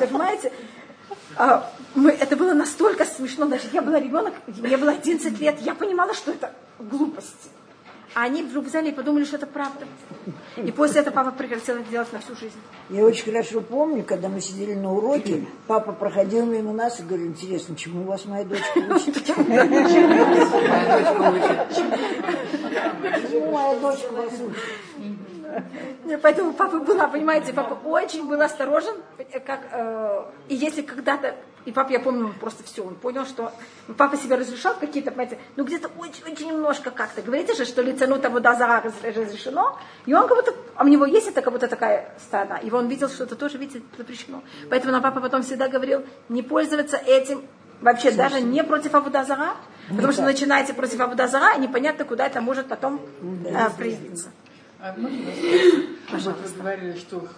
[0.00, 0.52] Понимаете?
[1.36, 5.74] А, мы, это было настолько смешно, даже я была ребенок, мне было 11 лет, я
[5.74, 7.50] понимала, что это глупости.
[8.16, 9.86] А они вдруг взяли и подумали, что это правда.
[10.56, 12.56] И после этого папа прекратил это делать на всю жизнь.
[12.88, 17.26] Я очень хорошо помню, когда мы сидели на уроке, папа проходил мимо нас и говорил,
[17.26, 19.22] интересно, чему вас моя дочка учит?
[19.22, 19.44] Чему
[23.52, 24.62] моя дочка вас учит?
[26.22, 28.94] Поэтому папа была, понимаете, папа очень был осторожен,
[29.44, 31.34] как, э, и если когда-то,
[31.64, 33.52] и папа, я помню, он просто все, он понял, что
[33.96, 37.22] папа себя разрешал какие-то, понимаете, ну где-то очень-очень немножко как-то.
[37.22, 38.66] Говорите же, что лицанута вода за
[39.02, 42.70] разрешено, и он как будто, а у него есть это как будто такая сторона, и
[42.70, 44.42] он видел, что это тоже, видите, запрещено.
[44.70, 47.42] Поэтому нам папа потом всегда говорил, не пользоваться этим
[47.80, 49.56] вообще даже не против Абудазара,
[49.88, 53.00] потому что начинаете против Абудазара, и непонятно, куда это может потом
[53.44, 54.30] э, проявиться.
[54.88, 55.18] А можно
[56.32, 56.52] спросить?
[56.56, 57.28] Вы говорили, что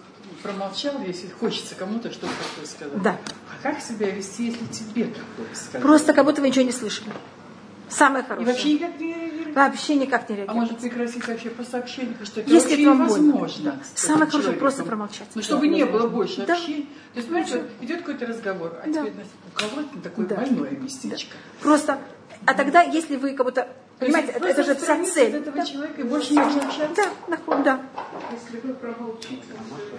[0.43, 3.03] промолчал, если хочется кому-то что-то такое сказать.
[3.03, 3.17] Да.
[3.51, 5.83] А как себя вести, если тебе такое сказать?
[5.83, 7.11] Просто как будто вы ничего не слышали.
[7.89, 8.53] Самое И хорошее.
[8.53, 9.57] вообще никак не реагировать?
[9.57, 10.61] Вообще никак не А реагировать.
[10.71, 13.23] может прекратить вообще по сообщению, что это Если вообще это вам больно.
[13.29, 13.81] невозможно.
[13.83, 14.61] с Самое хорошее человеком.
[14.61, 15.29] просто промолчать.
[15.35, 16.53] Ну, чтобы не было больше Да.
[16.55, 16.83] общения.
[17.15, 18.93] То есть, понимаете, вот идет какой-то разговор, а Да.
[19.01, 20.37] теперь Настя, у кого-то такое Да.
[20.37, 21.35] больное местечко.
[21.63, 21.99] Просто,
[22.45, 23.69] а тогда, если вы как будто,
[23.99, 25.37] понимаете, это, это же вся цель.
[25.37, 26.89] этого человека и больше не общаться.
[26.97, 27.81] Да, нахуй, да.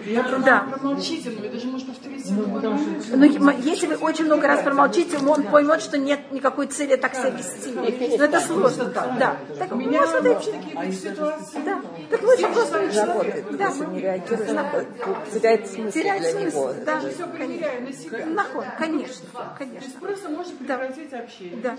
[0.06, 0.60] Я промол- Да.
[0.72, 3.06] промолчите, но это же можно встретиться в другой момент.
[3.12, 7.30] Но если вы очень много раз промолчите, он поймет, что нет никакой цели так себя
[7.30, 7.72] вести.
[8.18, 8.86] Но это сложно.
[8.86, 9.38] Да.
[9.58, 10.52] Так У меня можно дойти.
[10.52, 11.60] такие ситуации.
[11.66, 11.82] Да.
[12.10, 13.58] Так лучше просто Работает.
[13.58, 13.68] Да.
[13.68, 14.48] Если не реагирует,
[15.34, 16.58] теряет смысл теряет для смысл.
[16.58, 16.74] него.
[16.86, 17.00] Да.
[17.00, 18.26] Все примеряю на себя.
[18.26, 19.86] Нахуй, конечно, То конечно.
[19.86, 21.58] есть просто можно прекратить общение.
[21.62, 21.78] Да.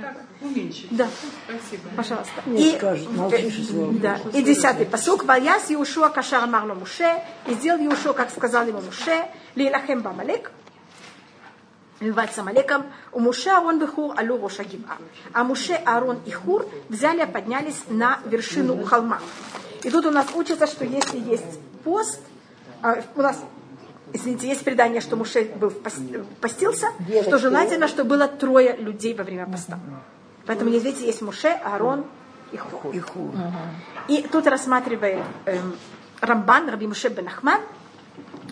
[0.00, 0.88] Так, уменьшить.
[0.90, 1.06] Да.
[1.46, 1.82] Спасибо.
[1.96, 2.42] Пожалуйста.
[2.76, 3.92] Скажут, молчишь и слово.
[3.94, 4.18] Да.
[4.32, 5.24] И десятый посук.
[5.24, 7.22] Ваяс Иушуа Кашар Амарло Муше.
[7.46, 10.50] И сделал Иушуа, как сказал ему Муше, Лилахем Бамалек.
[12.00, 12.84] воевать с Амалеком.
[13.12, 14.96] У Муше Аарон Бехур алю Роша Гиба.
[15.32, 19.20] А Муше, Аарон и Хур взяли, поднялись на вершину холма.
[19.82, 22.20] И тут у нас учится, что если есть пост,
[22.82, 23.38] а, у нас
[24.12, 26.88] Извините, есть предание, что Муше был в пос- постился,
[27.22, 29.80] что желательно, чтобы было трое людей во время поста.
[30.46, 32.04] Поэтому, видите, есть Муше, Аарон
[32.52, 32.94] и Хур.
[32.94, 33.32] И, Хур.
[34.08, 35.76] и тут рассматривает эм,
[36.20, 37.60] Рамбан, Раби Муше бен Ахман,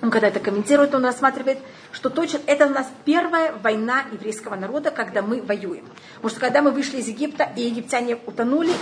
[0.02, 1.58] он когда это комментирует, он рассматривает,
[1.92, 5.84] что точно это у нас первая война еврейского народа, когда мы воюем.
[6.16, 8.72] Потому что когда мы вышли из Египта и египтяне утонули,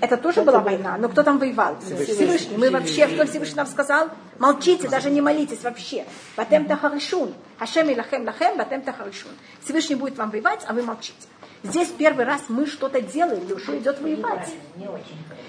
[0.00, 0.96] это тоже была война.
[0.96, 1.76] Но кто там воевал?
[1.80, 2.56] Всевышний.
[2.56, 4.10] Мы вообще, что Всевышний нам сказал?
[4.38, 6.04] Молчите, даже не молитесь вообще.
[6.36, 7.34] Батем тахаришун.
[7.58, 9.32] Хашем и лахем лахем, батем тахаришун.
[9.64, 11.26] Всевышний будет вам воевать, а вы молчите.
[11.62, 14.48] Здесь первый раз мы что-то делаем, Иошуа идет воевать.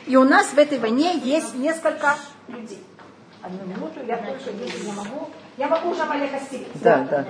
[0.08, 2.16] И у нас в этой войне есть несколько
[2.48, 2.84] людей.
[3.42, 6.68] Одну минуту, я только, если я могу, я могу уже Амалека стереть.
[6.76, 7.26] Да, да.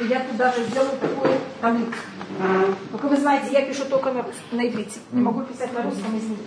[0.00, 1.30] Я тут даже сделаю такой
[1.60, 1.94] таблик.
[2.90, 5.00] Только вы знаете, я пишу только на, на иврите.
[5.12, 6.42] Не могу писать на русском, извините.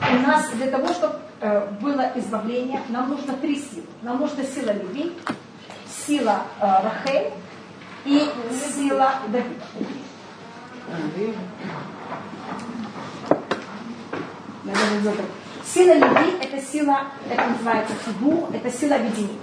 [0.00, 3.84] У нас для того, чтобы э, было избавление, нам нужно три силы.
[4.00, 5.12] Нам нужна сила Леви,
[6.06, 7.32] сила э, Рахель
[8.04, 8.28] и
[8.74, 9.64] сила Давида.
[15.64, 19.38] Сила любви– это сила, это называется фигу, это сила объединения.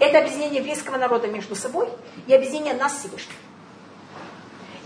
[0.00, 1.88] Это объединение еврейского народа между собой
[2.26, 3.36] и объединение нас Всевышним.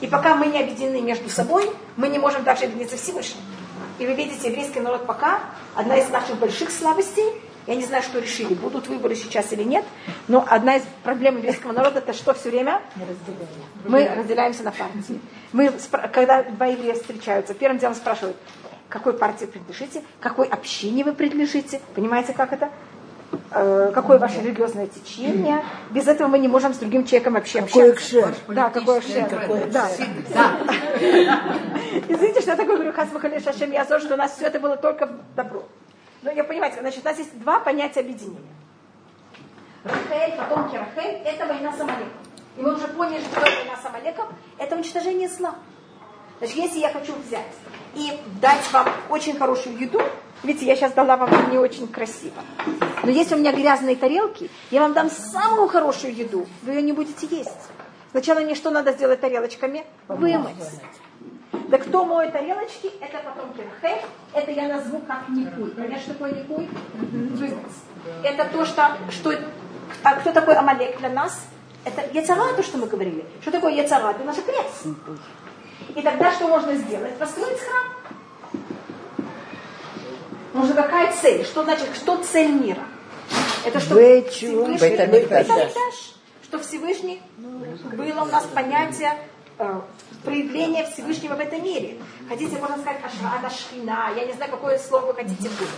[0.01, 3.41] И пока мы не объединены между собой, мы не можем также объединиться Всевышним.
[3.99, 5.41] И вы видите, еврейский народ пока
[5.75, 7.25] одна из наших больших слабостей.
[7.67, 9.85] Я не знаю, что решили, будут выборы сейчас или нет,
[10.29, 12.83] но одна из проблем еврейского народа это что все время?
[13.87, 15.21] Мы разделяемся на партии.
[15.53, 15.73] Мы,
[16.13, 18.37] когда два еврея встречаются, первым делом спрашивают,
[18.89, 22.71] какой партии принадлежите, какой общине вы принадлежите, понимаете, как это?
[23.51, 25.63] Э, какое ваше религиозное течение.
[25.91, 28.21] Без этого мы не можем с другим человеком вообще какой общаться.
[28.21, 28.55] Экшер.
[28.55, 29.27] Да, какой экшер.
[29.27, 29.89] Какой да.
[30.35, 30.57] да.
[32.09, 35.11] Извините, что я такое говорю, Хасмахали Шашем Язор, что у нас все это было только
[35.35, 35.65] добро.
[36.25, 38.41] Но я понимаете, значит, у нас есть два понятия объединения.
[39.85, 42.09] Рахель, потомки Рахель, это война с Амалеком.
[42.57, 45.55] И мы уже поняли, что война с Амалеком– это уничтожение зла.
[46.39, 47.53] Значит, если я хочу взять
[47.95, 50.01] и дать вам очень хорошую еду,
[50.43, 52.43] видите, я сейчас дала вам не очень красиво.
[53.03, 56.93] Но если у меня грязные тарелки, я вам дам самую хорошую еду, вы ее не
[56.93, 57.51] будете есть.
[58.13, 59.85] Сначала мне что надо сделать тарелочками?
[60.09, 60.55] Вымыть.
[61.69, 62.91] Да кто моет тарелочки?
[63.01, 64.03] Это потом кирхе.
[64.33, 65.71] Это я назову как никуй.
[65.71, 66.69] Понимаешь, что такое никуй?
[68.23, 69.35] Это то, что, что...
[70.03, 71.47] А кто такой Амалек для нас?
[71.85, 73.25] Это яцара, то, что мы говорили.
[73.43, 74.11] Что такое яцара?
[74.11, 74.87] Это наша крест.
[75.95, 77.17] И тогда что можно сделать?
[77.17, 77.85] Построить храм.
[80.55, 81.45] Нужна какая цель?
[81.45, 82.85] Что значит, что цель мира?
[83.67, 84.83] Это что Всевышний,
[86.43, 89.17] что Всевышний было у нас понятие
[89.59, 89.81] э,
[90.25, 91.99] проявления Всевышнего в этом мире.
[92.29, 95.69] Хотите, можно сказать, ашрата шхина, я не знаю, какое слово вы хотите будет.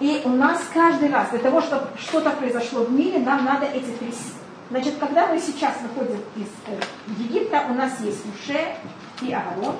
[0.00, 3.90] И у нас каждый раз для того, чтобы что-то произошло в мире, нам надо эти
[3.98, 4.34] три силы.
[4.70, 6.80] Значит, когда мы сейчас выходим из э,
[7.18, 8.60] Египта, у нас есть Муше
[9.22, 9.76] и Аарон.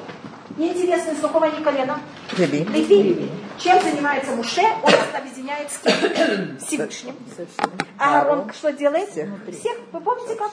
[0.56, 1.98] И интересно, с какого они колена?
[2.36, 2.64] Леви.
[2.64, 3.30] Леви.
[3.58, 4.62] Чем занимается Муше?
[4.82, 6.58] Он нас объединяет с кем?
[6.58, 7.16] Всевышним.
[7.98, 9.08] А Аарон что делает?
[9.08, 9.76] Всех.
[9.90, 10.52] Вы помните как?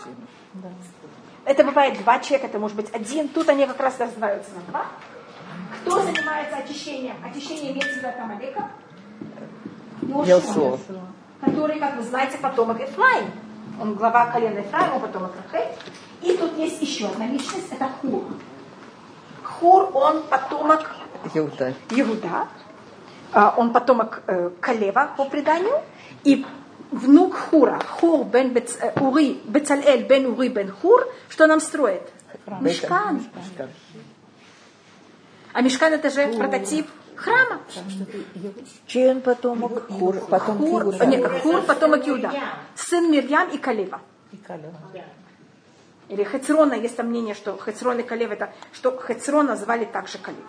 [1.46, 3.28] Это бывает два человека, это может быть один.
[3.28, 4.86] Тут они как раз разбиваются на два.
[5.82, 7.16] Кто занимается очищением?
[7.24, 8.70] Очищение имеется в виду Амалека?
[10.02, 10.78] Йошуа.
[11.42, 13.32] Который, как вы знаете, потомок Эфраим.
[13.80, 15.70] Он глава колена Ефраима, потомок Рахель.
[16.22, 18.24] И тут есть еще одна личность, это Хур.
[19.44, 20.96] Хур, он потомок
[21.34, 21.74] Иуда.
[21.90, 22.48] Иуда.
[23.34, 25.82] А, он потомок э, Калева по преданию.
[26.24, 26.46] И
[26.92, 32.04] внук Хура, Хур бен Бец, э, Ури, Бецалель бен Ури бен Хур, что нам строит?
[32.60, 33.26] Мешкан.
[35.54, 37.62] А Мешкан это же прототип храма.
[38.88, 39.88] Чей он потомок?
[39.90, 41.06] Хур, потомок Хур, Иуда.
[41.06, 42.32] Нет, Хур, потомок Иуда.
[42.76, 44.02] Сын Мирьям и Калева.
[44.32, 44.80] И Калева.
[46.10, 50.40] Или Хецрона, есть там мнение, что Хецрон и Калев это, что Хецрона звали также Калев.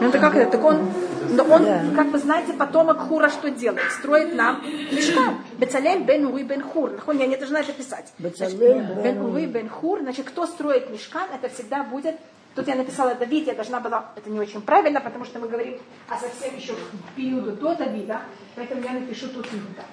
[0.00, 0.52] Ну это как это?
[0.52, 0.90] Так он,
[1.30, 1.84] но он, да.
[1.94, 3.92] как вы знаете, потомок Хура что делает?
[3.92, 5.36] Строит нам мешкан.
[5.58, 6.92] Бецалель бен Ури бен Хур.
[7.12, 8.12] Я не должна это писать.
[8.18, 10.00] Бецалель бен Ури бен Хур.
[10.00, 12.16] Значит, кто строит мешкан, это всегда будет
[12.54, 15.78] Тут я написала Давид, я должна была, это не очень правильно, потому что мы говорим
[16.08, 16.74] о совсем еще
[17.14, 18.22] периоду до Давида,
[18.56, 19.84] поэтому я напишу тут Иуда.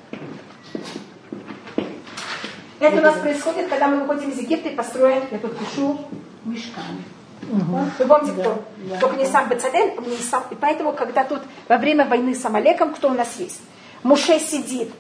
[2.80, 6.00] Это у нас происходит, когда мы выходим из Египта и построим, я тут пишу,
[6.46, 7.04] мешками.
[7.42, 7.78] Угу.
[8.00, 8.64] Вы помните, да, кто?
[8.78, 10.44] Да, Только не сам Бацалель, не сам.
[10.50, 13.62] И поэтому, когда тут во время войны с Амалеком, кто у нас есть?
[14.04, 14.92] Муше сидит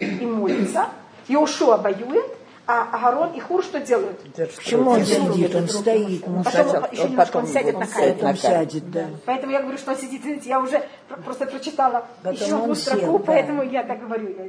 [0.00, 0.86] и молится,
[1.28, 2.26] Иошуа воюет,
[2.66, 4.20] а Агарон и Хур что делают?
[4.34, 5.54] Почему он сидит?
[5.54, 6.26] Он стоит.
[6.26, 8.36] Он, потом, он, еще он, потом, он сядет на камень.
[8.36, 9.06] сядет, да.
[9.26, 10.44] Поэтому я говорю, что он сидит.
[10.46, 10.82] Я уже
[11.24, 13.70] просто прочитала потом еще одну строку, сел, поэтому да.
[13.70, 14.28] я так говорю.
[14.28, 14.44] Я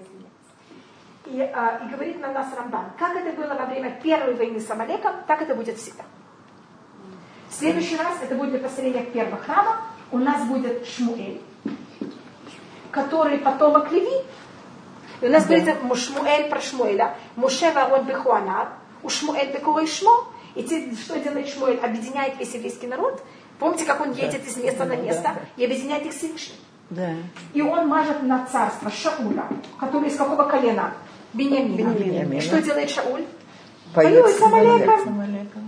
[1.26, 4.70] И, а, и говорит на нас Рамбан, как это было во время первой войны с
[4.70, 6.04] Амалеком, так это будет всегда.
[7.54, 9.82] В следующий раз это будет для построения первого храма.
[10.12, 11.40] У нас будет Шмуэль,
[12.90, 14.26] который потомок Леви.
[15.22, 15.56] И у нас да.
[15.56, 17.16] говорится Шмуэль про Шмуэля.
[17.36, 18.70] Муше Варон Бехуанар,
[19.04, 20.26] у Шмуэль Бекурой Шмо.
[20.56, 21.78] И те, что делает Шмуэль?
[21.78, 23.22] Объединяет весь еврейский народ.
[23.60, 26.56] Помните, как он едет из места на место и объединяет их Всевышним?
[26.90, 27.12] Да.
[27.54, 29.46] И он мажет на царство Шауля,
[29.80, 30.96] который из какого колена?
[31.34, 31.92] Бениамина.
[31.92, 32.42] Бениамина.
[32.42, 33.26] Что делает Шауль?
[33.94, 35.63] Поет с Амалеком.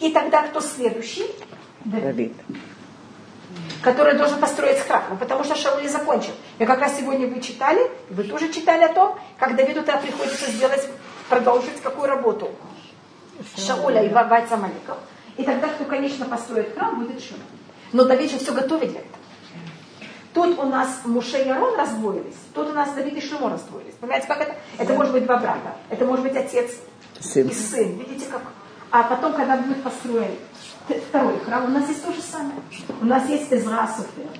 [0.00, 1.26] И тогда кто следующий?
[1.84, 2.34] Давид.
[3.82, 5.04] Который должен построить храм.
[5.10, 6.32] Ну, потому что Шауль закончил.
[6.58, 10.50] И как раз сегодня вы читали, вы тоже читали о том, как Давиду тогда приходится
[10.50, 10.88] сделать,
[11.28, 12.50] продолжить какую работу?
[13.56, 14.58] Шауля и воевать с.
[15.36, 17.40] И тогда, кто, конечно, построит храм, будет Шауль.
[17.92, 19.18] Но Давид же все готовит для этого.
[20.34, 23.94] Тут у нас Муше и Арон раздвоились, тут у нас Давид и Шлемо раздвоились.
[23.94, 24.54] Понимаете, как это?
[24.78, 26.74] Это может быть два брата, это может быть отец
[27.18, 27.48] сын.
[27.48, 27.98] и сын.
[27.98, 28.42] Видите, как?
[28.90, 30.36] А потом, когда будет построен
[31.08, 32.60] второй храм, у нас есть то же самое.
[33.00, 34.30] У нас есть Эзра Суфер,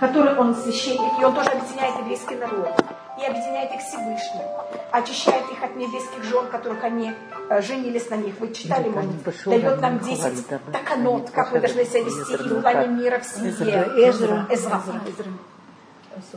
[0.00, 2.72] который он священник, и он тоже объединяет еврейский народ
[3.20, 4.42] и объединяет их Всевышним,
[4.90, 7.12] очищает их от нееврейских жен, которых они
[7.48, 8.34] э, женились на них.
[8.40, 9.10] Вы читали, может,
[9.44, 13.86] дает нам 10 таканот, как мы должны себя вести и в плане мира в семье.
[14.08, 14.46] Эзра.
[14.50, 14.82] Эзра.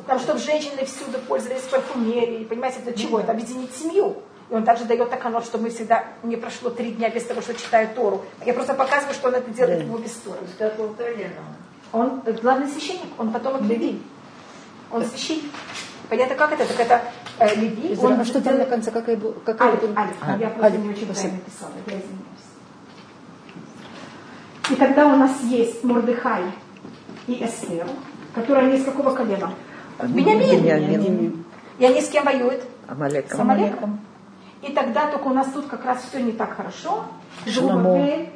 [0.05, 3.19] Там, чтобы женщины всюду пользовались парфюмерией, понимаете, для чего?
[3.19, 4.17] Это объединить семью.
[4.49, 7.53] И он также дает таканот, что мы всегда не прошло три дня без того, что
[7.53, 8.23] читаю Тору.
[8.45, 10.47] Я просто показываю, что он это делает в обе стороны.
[11.91, 14.01] Он главный священник, он потом от Леви.
[14.91, 15.51] Он священник.
[16.09, 16.65] Понятно, как это?
[16.65, 17.01] Так это
[17.39, 17.93] э, Леви.
[17.93, 18.91] Изра, он, а что там на конце?
[18.91, 20.15] Как, как Алиф, Алиф.
[20.21, 20.79] А, я просто Алиф.
[20.79, 21.71] не очень правильно написала.
[21.85, 22.37] Я извиняюсь.
[24.69, 26.43] И тогда у нас есть Мордыхай
[27.27, 27.87] и Эстер,
[28.33, 29.53] которые они из какого колена?
[30.01, 30.61] Бениамин.
[30.61, 31.45] Бениамин.
[31.79, 32.63] И они с кем воюют?
[32.87, 33.37] Амалеком.
[33.37, 33.99] С Амалеком.
[34.61, 37.05] И тогда только у нас тут как раз все не так хорошо.
[37.45, 38.29] Зубавель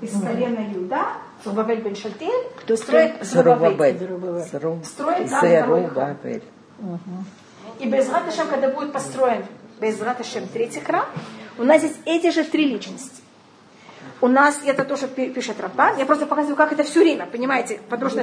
[0.00, 1.08] из колена Юда,
[1.44, 3.98] Зубавель бен Шальтель, кто строит Зубавель.
[4.84, 6.42] Строит Зубавель.
[7.78, 9.44] И Безрат Ашем, когда будет построен
[9.80, 11.04] Безрат Ашем третий храм,
[11.58, 13.19] у нас есть эти же три личности.
[14.22, 15.96] У нас это тоже пишет Рамбан.
[15.96, 17.80] Я просто показываю, как это все время, понимаете?
[17.88, 18.20] Потому что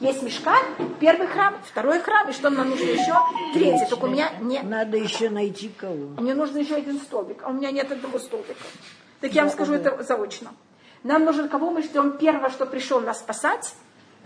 [0.00, 0.62] есть мешкан,
[1.00, 3.14] первый храм, второй храм, и что нам нужно еще?
[3.52, 3.86] Третий.
[3.90, 4.60] Только у меня не...
[4.62, 6.20] Надо еще найти кого.
[6.20, 8.64] Мне нужно еще один столбик, а у меня нет одного столбика.
[9.20, 10.50] Так я вам скажу это заочно.
[11.02, 13.74] Нам нужен кого мы ждем первого, что пришел нас спасать,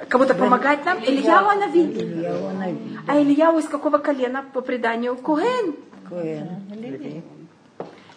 [0.08, 0.98] кого-то помогать нам.
[0.98, 2.96] Ильяу Анави.
[3.08, 5.16] А Ильяу из какого колена по преданию?
[5.16, 5.74] Куэн.
[6.08, 7.24] Куэн.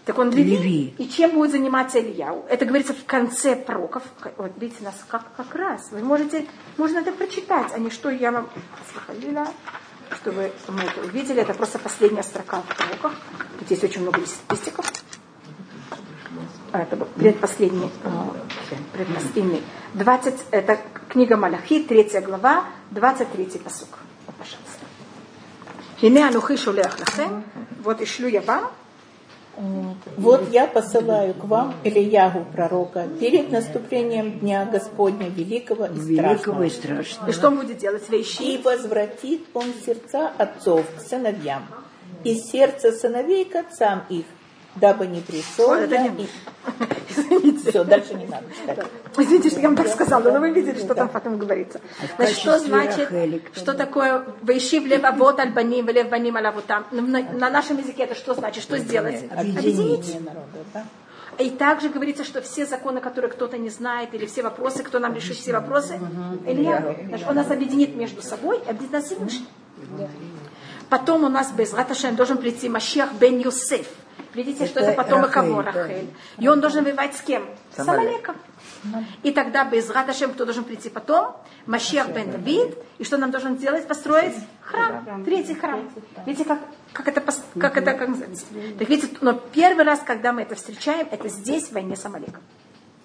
[0.06, 0.58] Так он Леви.
[0.58, 0.96] Леви.
[0.98, 2.44] И чем будет заниматься Ильяу?
[2.50, 4.04] Это говорится в конце пророков.
[4.38, 5.92] Вот видите, нас как, как раз.
[5.92, 6.48] Вы можете,
[6.78, 8.50] можно это прочитать, а не что я вам
[8.94, 9.48] схалила,
[10.16, 11.42] чтобы мы это увидели.
[11.42, 13.14] Это просто последняя строка в пророках.
[13.60, 14.92] Тут есть очень много листиков.
[16.72, 18.34] А, это предпоследний, а,
[18.94, 19.62] предпоследний.
[19.94, 20.80] 20, это
[21.10, 24.00] книга Малахи, третья глава, 23 посук.
[24.26, 24.86] Пожалуйста.
[26.00, 27.44] Хине анухи шулех лахем.
[27.84, 28.72] Вот и шлю я вам
[30.18, 36.70] вот я посылаю к вам Ильягу пророка перед наступлением Дня Господня Великого и Великого и
[36.70, 37.30] страшного.
[37.30, 38.10] И что он будет делать?
[38.10, 38.42] Вещи?
[38.42, 41.64] И возвратит он сердца отцов к сыновьям,
[42.24, 44.26] и сердце сыновей к отцам их,
[44.76, 45.24] дабы не
[45.58, 46.28] Ой, я не...
[47.10, 47.70] Извините.
[47.72, 48.88] Все, дальше не надо читать.
[49.18, 51.82] Извините, что я вам так сказала, но вы видели, что там потом говорится.
[52.16, 53.10] Значит, что значит,
[53.54, 56.86] что такое «Вейши в лев авот альбаним, в лев баним алавутам»?
[56.92, 58.64] На нашем языке это что значит?
[58.64, 59.26] Что сделать?
[59.32, 60.18] Объединить.
[61.38, 65.16] И также говорится, что все законы, которые кто-то не знает, или все вопросы, кто нам
[65.16, 66.00] решит все вопросы,
[66.46, 66.96] Илья,
[67.28, 69.48] он нас объединит между собой, объединит нас Всевышний.
[70.90, 73.88] Потом у нас без Раташем должен прийти Машех бен Юсеф.
[74.34, 76.08] Видите, это что это потомок кого Рахель.
[76.38, 76.44] Да.
[76.44, 77.46] И он должен воевать с кем?
[77.76, 78.36] С Амалеком.
[79.24, 81.36] И тогда без Раташем кто должен прийти потом?
[81.66, 82.78] Машех бен Давид.
[82.98, 83.88] И что нам должен сделать?
[83.88, 85.24] Построить храм.
[85.24, 85.90] Третий храм.
[86.26, 86.60] Видите, как,
[86.94, 87.22] как это,
[87.60, 88.46] как это как называется?
[88.80, 92.42] Так видите, но первый раз, когда мы это встречаем, это здесь, в войне с Амалеком.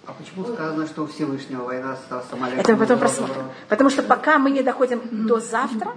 [0.06, 2.60] А почему сказано, что у Всевышнего война с Амалеком?
[2.60, 3.50] Это мы потом просмотрим.
[3.68, 5.94] Потому что пока мы не доходим до завтра,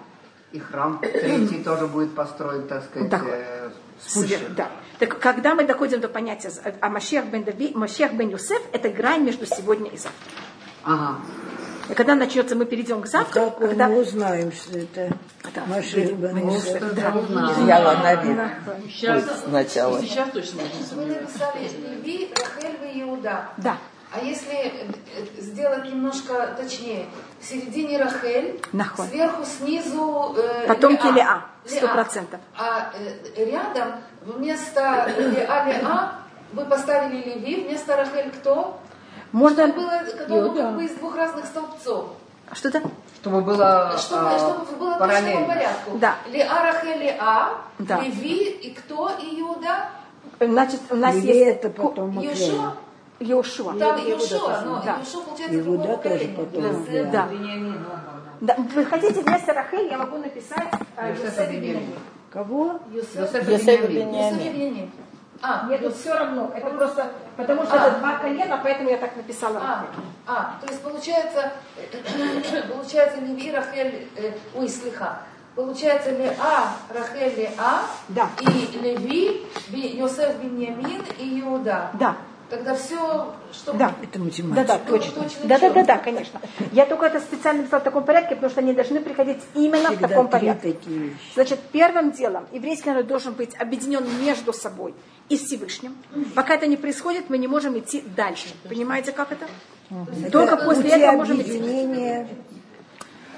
[0.51, 3.21] и храм третий тоже будет построен, так сказать, да.
[3.23, 3.69] э,
[4.57, 4.69] Да.
[4.99, 9.23] Так когда мы доходим до понятия а Машех бен, Дави, Машех бен Юсеф, это грань
[9.23, 10.19] между сегодня и завтра.
[10.83, 11.21] Ага.
[11.89, 13.41] И когда начнется, мы перейдем к завтра.
[13.41, 13.87] А как когда...
[13.87, 15.17] мы узнаем, что это
[15.55, 15.65] да.
[15.67, 16.83] Машех бен Юсеф?
[16.95, 17.15] Да.
[17.65, 18.37] Я Ланавид.
[18.89, 20.01] Сейчас, сначала.
[20.01, 21.69] Сейчас точно Вы написали
[22.03, 23.49] Леви, Рахель и Иуда.
[23.57, 23.77] Да.
[24.11, 24.91] А если э,
[25.37, 27.05] сделать немножко точнее,
[27.39, 29.05] в середине Рахель, Нахуй.
[29.07, 30.35] сверху, снизу...
[30.37, 32.39] Э, Потом Леа, сто процентов.
[32.57, 36.11] А э, рядом вместо Леа, Леа
[36.53, 38.79] вы поставили Леви, вместо Рахель кто?
[39.31, 39.67] Можно...
[39.67, 42.09] Чтобы было, когда как бы из двух разных столбцов.
[42.51, 42.81] Что-то?
[43.21, 45.41] Чтобы было чтобы, а, чтобы было параллельно.
[45.41, 45.97] по порядку.
[45.97, 46.15] Да.
[46.27, 47.99] Леа, Рахель, Леа, да.
[48.01, 49.11] Леви и кто?
[49.21, 49.89] Иуда?
[50.39, 51.57] Значит, у нас Леви есть...
[51.57, 52.73] это потом Йошуа?
[53.19, 53.73] Йошуа.
[53.77, 54.97] Там Йошуа, но да.
[54.99, 56.35] Йошуа получается Иуда другого тоже поколения.
[56.37, 57.11] потом.
[57.11, 57.27] Да.
[58.41, 58.55] да.
[58.75, 60.67] Вы хотите вместо Рахель, я могу написать
[60.97, 61.93] э, Йосеф и Бенямин.
[62.31, 62.79] Кого?
[62.91, 63.45] Йосеф.
[63.89, 64.91] Беньямин.
[65.41, 66.51] А, Нет, тут все равно.
[66.53, 67.87] Это просто потому что А.
[67.87, 69.59] это два колена, поэтому я так написала.
[69.61, 69.85] А,
[70.27, 71.53] а, то есть получается,
[72.73, 75.19] получается Леви, Рахель, э, ой, слыха.
[75.55, 78.29] Получается Леа, Рахель, Леа, Да.
[78.41, 81.89] и Леви, Йосеф, Беньямин и Иуда.
[81.93, 82.15] Да.
[82.49, 83.73] Тогда все, что...
[83.73, 83.93] Да.
[84.01, 84.67] Это Да, математика.
[84.67, 85.23] да, Было точно.
[85.23, 86.41] точно Да, да, да, да, конечно.
[86.71, 89.91] Я только это специально написала в таком порядке, потому что они должны приходить именно в
[89.91, 90.73] Всегда таком три порядке.
[90.73, 91.33] такие вещи.
[91.35, 94.95] Значит, первым делом еврейский народ должен быть объединен между собой
[95.29, 95.95] и Всевышним.
[96.33, 98.47] Пока это не происходит, мы не можем идти дальше.
[98.67, 99.45] Понимаете, как это?
[100.31, 101.51] Только Это после этого можем идти.
[101.51, 102.27] объединения.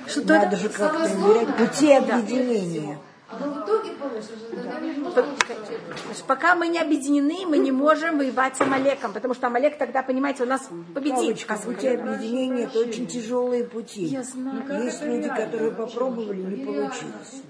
[0.08, 0.56] Что Надо это?
[0.58, 1.10] же как-то
[1.58, 2.98] пути объединения.
[3.40, 5.61] Но в итоге получится, что тогда получиться.
[6.06, 10.04] Значит, пока мы не объединены, мы не можем воевать с Амалеком, потому что Амалек тогда,
[10.04, 11.46] понимаете, у нас победит.
[11.48, 14.06] Павочка, пути объединения это очень тяжелые пути.
[14.06, 14.64] Я знаю.
[14.84, 17.42] Есть люди, которые попробовали, не получилось.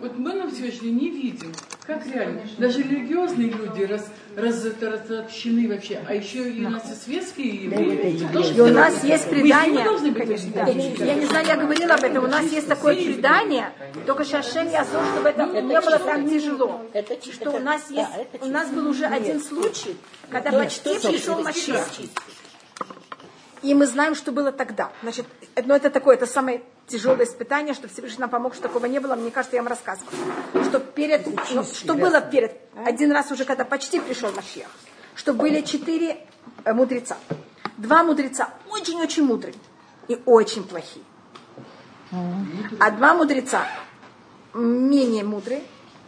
[0.00, 1.52] Вот мы на сегодня не видим,
[1.86, 2.42] как реально.
[2.58, 4.06] Даже религиозные люди раз,
[4.36, 8.26] раз, разобщены вообще, а еще и у нас и светские евреи.
[8.32, 10.66] тоже И у нас есть предание, конечно, да.
[10.66, 13.72] я не знаю, я говорила об этом, у нас есть такое предание,
[14.06, 16.82] только Шашем я слышу, чтобы это не было так тяжело.
[17.32, 19.96] Что у нас да, есть, у нас был уже один случай,
[20.30, 21.42] когда Да, почти пришел?
[21.42, 21.84] Машех.
[23.62, 24.90] И мы знаем, что было тогда.
[25.02, 25.26] Значит,
[25.64, 29.14] но это такое, это самое тяжелое испытание, что Всевышний нам помог, что такого не было.
[29.14, 30.12] Мне кажется, я вам рассказывала.
[30.64, 34.66] Что перед, ну, что было перед, один раз уже, когда почти пришел Машех,
[35.14, 36.26] что были четыре
[36.64, 37.16] э, мудреца.
[37.76, 39.54] Два мудреца очень-очень мудрые
[40.08, 41.04] и очень плохие.
[42.80, 43.66] А два мудреца
[44.54, 45.62] менее мудрые,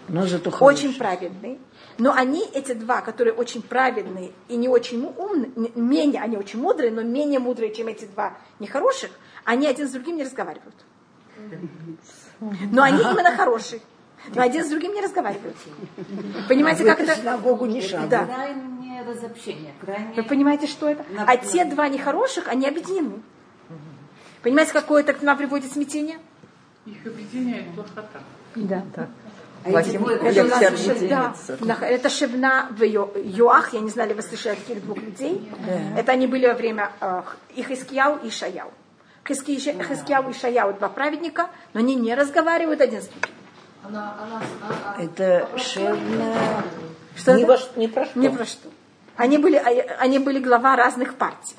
[0.09, 1.59] Но зато очень праведные.
[1.97, 6.61] Но они, эти два, которые очень праведные и не очень умные, не- менее, они очень
[6.61, 9.13] мудрые, но менее мудрые, чем эти два нехороших,
[9.45, 10.75] они один с другим не разговаривают.
[12.71, 13.81] Но они именно хорошие.
[14.35, 15.57] Но один с другим не разговаривают.
[16.49, 17.15] Понимаете, как это?
[17.17, 18.09] Синагогу не шагу.
[18.09, 18.25] Да.
[18.25, 20.15] Крайнее разобщение, крайнее...
[20.15, 21.05] Вы понимаете, что это?
[21.27, 23.23] А те два нехороших, они объединены.
[24.43, 26.19] Понимаете, какое это к нам приводит смятение?
[26.87, 28.23] Их объединяет плохота.
[28.55, 28.85] Да.
[29.65, 33.89] Это, людям у нас все уже, да, да, это Шевна в Йо- Йоах, я не
[33.89, 35.51] знаю, ли вы слышали о таких двух людей.
[35.97, 37.23] Это они были во время э,
[37.55, 38.71] и Хискияу, и Шаяу.
[39.27, 43.35] Хиски- Хискияу и Шаяу два праведника, но они не разговаривают один с другим.
[44.99, 46.63] Это Шевна.
[47.17, 47.53] Что Ни, это?
[47.53, 48.19] во ни про что.
[48.19, 48.69] Ни про что.
[49.17, 51.55] Они были, а- они были глава разных партий.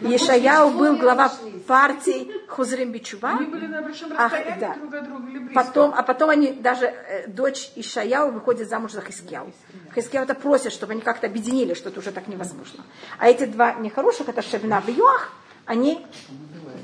[0.00, 1.30] Ешаяу был глава
[1.68, 3.30] партии Хузрим Бичува.
[3.38, 4.74] Они были на большом Ах, расстоянии да.
[4.74, 5.54] друг от друга или близко.
[5.54, 9.52] Потом, а потом они, даже э, дочь Ишаяу выходит замуж за Хискияу.
[9.94, 12.82] Хискияу это просит, чтобы они как-то объединили, что это уже так невозможно.
[13.18, 15.30] А эти два нехороших, это Шевна и Юах,
[15.64, 16.04] они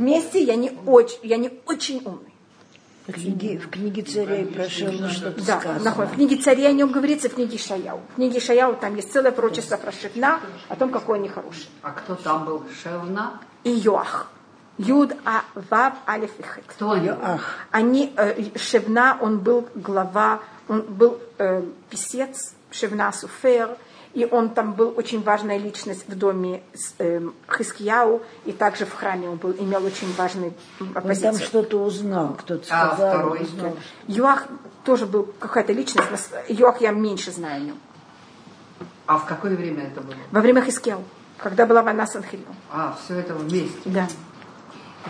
[0.00, 2.32] вместе, и они очень, и они очень умные.
[3.06, 5.84] В книге, в книге царя и про Шевну что-то Да, сказано.
[5.84, 6.06] нахуй.
[6.06, 8.00] в книге царей о нем говорится, в книге Шаяу.
[8.12, 11.68] В книге Шаяу там есть целое пророчество про Шевна, о том, какой он нехороший.
[11.82, 12.62] А кто там был?
[12.82, 13.40] Шевна?
[13.64, 14.30] И Йоах.
[14.78, 16.64] Юд, А, Вав, Алиф и Хет.
[16.68, 17.08] Кто они?
[17.08, 23.76] Ах, Они, э, Шевна, он был глава, он был э, писец, Шевна Суфер,
[24.12, 27.20] и он там был очень важная личность в доме с, э,
[27.56, 30.48] Хискияу, и также в храме он был, имел очень важный
[30.80, 31.46] м, он там позицию.
[31.46, 33.76] что-то узнал, кто-то А сказал, второй узнал.
[34.08, 34.46] Юах
[34.84, 36.08] тоже был какая-то личность,
[36.48, 37.78] Юах я меньше знаю о нем.
[39.06, 40.14] А в какое время это было?
[40.30, 41.02] Во время Хискияу,
[41.38, 42.46] когда была война с Анхелем.
[42.70, 43.78] А, все это вместе.
[43.84, 44.06] Да.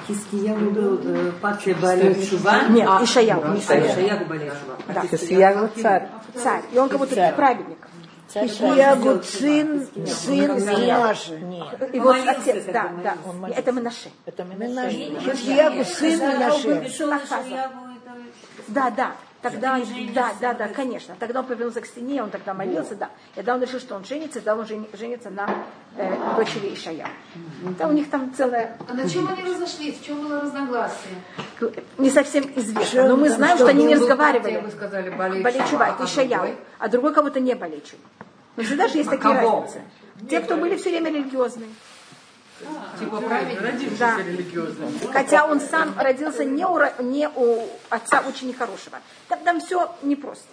[0.07, 2.69] Хискияу был э, падший Балей Шува.
[2.69, 3.43] Нет, а, Ишаяу.
[3.45, 4.77] а, Ишаяу Балей Шува.
[4.95, 5.03] Да.
[5.03, 6.09] Хискияу царь.
[6.35, 6.63] Царь.
[6.73, 7.79] И он как будто праведник.
[8.35, 11.35] Ягу сын, сын Менаше.
[11.93, 13.17] И вот отец, да, да.
[13.57, 14.11] Это Менаше.
[14.27, 14.97] Это Менаше.
[15.53, 16.91] Ягу сын Менаше.
[18.69, 19.17] Да, да.
[19.43, 19.81] Тогда,
[20.15, 21.17] да, да, да, конечно.
[21.19, 23.11] Тогда он повернулся к стене, он тогда молился, да.
[23.33, 25.49] И тогда он решил, что он женится, и тогда он жени- женится на
[25.97, 27.09] э, дочери Ишая.
[27.79, 29.99] Да, у них там целая, а на чем они разошлись?
[29.99, 31.15] В чем было разногласие?
[31.99, 34.61] не совсем известно, но мы знаем, что они не разговаривали.
[34.61, 38.03] Вы сказали, Болечува, это Ишаяу, а другой кого-то не Болечува.
[38.57, 39.61] Но всегда же есть А такие кого?
[39.63, 39.83] разницы.
[40.29, 41.71] Те, кто были все время религиозные.
[42.99, 43.99] Типа праведник?
[43.99, 44.19] Да.
[45.13, 48.99] Хотя он сам родился не у, не у отца очень нехорошего.
[49.29, 50.47] Там, там все непросто.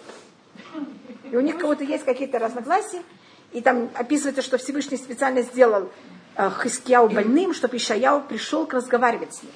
[1.30, 3.02] И у них кого-то есть какие-то разногласия,
[3.52, 5.90] и там описывается, что Всевышний специально сделал
[6.36, 9.52] э, Хискияу больным, чтобы Ишаяу пришел к разговаривать с ним.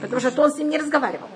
[0.00, 1.28] Потому что он с ним не разговаривал.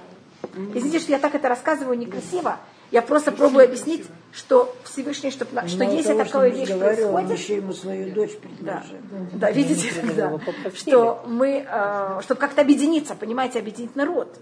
[0.74, 2.58] Извините, что я так это рассказываю некрасиво.
[2.90, 7.38] Я просто пробую объяснить, что Всевышний, что, что Мало если того, такая что вещь происходит,
[7.38, 8.96] еще ему свою дочь да, предложил.
[9.34, 10.40] да, видите, да,
[10.74, 14.38] что мы, э, чтобы как-то объединиться, понимаете, объединить народ.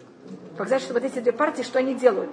[0.56, 2.30] Показать, что вот эти две партии, что они делают?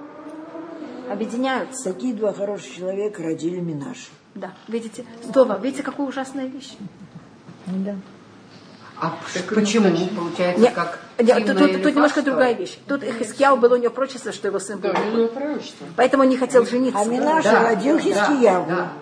[1.09, 1.93] Объединяются.
[1.93, 4.11] Такие два хороших человека родили Минашу.
[4.35, 6.73] Да, видите, здорово, видите, какая ужасная вещь.
[7.65, 7.95] Да.
[8.99, 9.17] А
[9.53, 9.89] почему?
[10.15, 12.77] Получается, Не, как тут, тут- тут немножко другая вещь.
[12.87, 14.93] Тут Хискияу было у него прочество, что его сын был.
[14.93, 15.85] Да, у него пророчество.
[15.95, 16.99] Поэтому он не хотел жениться.
[16.99, 18.65] А Минаша Да, родил да, Хискияву.
[18.67, 18.93] да.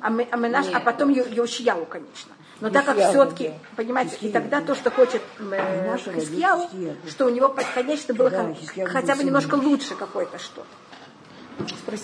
[0.00, 2.32] А, а, мы наш, а потом Йошияу, конечно.
[2.60, 6.96] Но так как все-таки, понимаете, и тогда то, что хочет э, Хискияу, Хискияву.
[7.08, 8.30] что у него конечно было
[8.86, 10.66] хотя был бы немножко лучше какое-то что-то.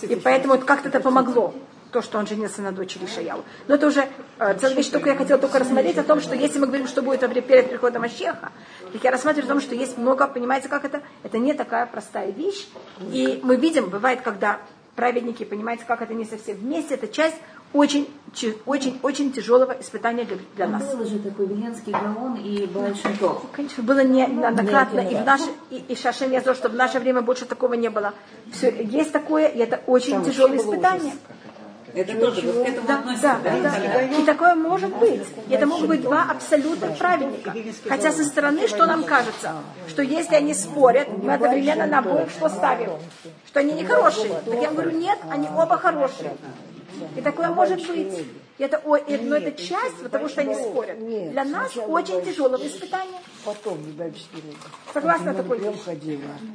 [0.07, 1.55] И поэтому вот как-то это помогло,
[1.91, 3.45] то, что он женился на дочери Шаяу.
[3.69, 6.59] Но это уже э, целая вещь, только я хотела только рассмотреть о том, что если
[6.59, 8.53] мы говорим, что будет перед приходом Ащеха,
[8.93, 11.03] так я рассматриваю о том, что есть много, понимаете, как это?
[11.23, 12.69] Это не такая простая вещь.
[13.13, 14.59] И мы видим, бывает, когда
[14.97, 17.37] праведники, понимаете, как это не совсем вместе, это часть
[17.73, 18.09] очень,
[18.67, 20.95] очень, очень тяжелого испытания для, для нас.
[20.95, 23.45] Был же такой Венский Гаон и Большинтов.
[23.53, 27.23] Конечно, было не- неоднократно, и в наше, и, и Шашем я что в наше время
[27.23, 28.13] больше такого не было.
[28.53, 31.13] Все, есть такое, и это очень тяжелое испытание.
[31.95, 33.39] Это тоже вот к этому Да, относится.
[33.43, 34.03] да, да.
[34.03, 35.23] И такое может быть.
[35.49, 37.55] Это могут быть два абсолютно праведника.
[37.89, 39.55] Хотя со стороны, что нам кажется,
[39.89, 42.91] что если они спорят, мы одновременно на обоих что ставим?
[43.47, 44.35] Что они нехорошие.
[44.45, 46.37] Так я говорю, нет, они оба хорошие.
[47.17, 48.27] И такое может быть.
[48.59, 50.99] Это, о- и- но это часть, потому что они спорят.
[51.33, 53.19] Для нас очень тяжелое испытание.
[53.43, 53.79] Потом.
[54.93, 55.79] Согласна такой вещи.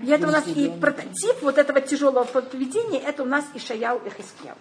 [0.04, 4.00] И это у нас и прототип вот этого тяжелого поведения, это у нас и Шаяу,
[4.06, 4.56] и Хискияу.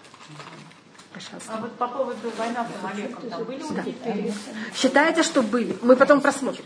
[1.15, 1.53] Пожалуйста.
[1.57, 4.35] А вот по поводу войны с Амалеком, там были убиты?
[4.75, 5.77] Считается, что были.
[5.83, 6.65] Мы потом просмотрим.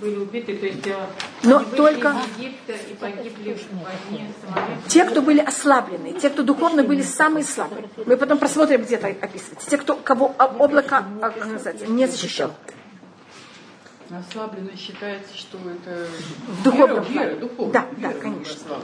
[0.00, 1.06] Были убиты, то есть э,
[1.44, 4.82] Но они только- из Египта и погибли в войне с Амалеком.
[4.88, 7.88] Те, кто были ослаблены, те, кто духовно были самые слабые.
[8.06, 9.68] Мы потом просмотрим, где это описывается.
[9.70, 11.32] Те, кто, кого об- облако а,
[11.88, 12.52] не защищал.
[14.10, 16.06] Ослабленно считается, что это
[16.62, 17.72] В вера, вера, духовная.
[17.72, 18.76] Да, да, конечно.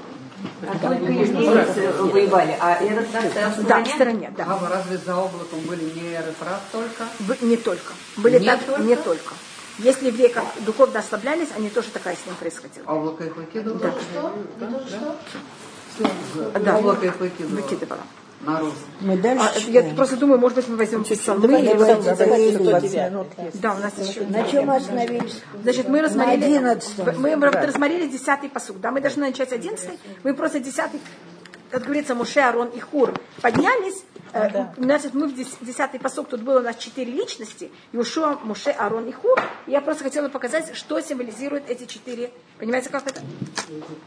[0.67, 3.95] А только евреи воевали, а этот как-то Да, в стороне?
[3.95, 4.45] стороне, да.
[4.45, 7.05] А разве за облаком были не Эрефрат только?
[7.21, 7.93] В- Не только.
[8.17, 8.83] Были Не так, только?
[8.83, 9.35] не только.
[9.79, 12.85] Если евреи как духовно ослаблялись, они тоже такая с ним происходила.
[12.87, 13.81] Облако их выкидывало?
[16.61, 18.01] Да, Облако их выкидывало выкидывала.
[18.41, 18.75] Наружу.
[19.01, 21.49] Мы дальше А, я просто думаю, может быть, мы возьмем псалмы.
[21.49, 22.17] Сто
[22.65, 22.89] давайте.
[22.89, 23.51] девятый.
[23.55, 24.23] Да, у нас еще.
[24.27, 25.41] На чем мы остановились?
[25.63, 27.21] Значит, мы рассмотрели, На одиннадцатом.
[27.21, 28.81] мы рассмотрели десятый посуд.
[28.81, 29.99] Да, мы должны начать одиннадцатый.
[30.23, 31.01] Мы просто десятый,
[31.71, 34.05] как говорится, Муше, Арон и Хур поднялись.
[34.35, 37.71] Э, Значит, мы в дес- десятый посуд, тут было у нас четыре личности.
[37.93, 39.41] Иушуа, Муше, Арон и Хур.
[39.69, 42.31] Я просто хотела показать, что символизируют эти четыре.
[42.59, 43.21] Понимаете, как это?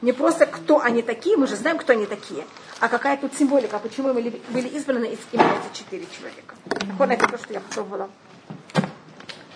[0.02, 2.44] Не просто кто они такие, мы же знаем, кто они такие,
[2.82, 6.56] а какая тут символика, почему мы ли- были избраны из- именно эти четыре человека.
[6.98, 8.10] Вот это то, что я попробовала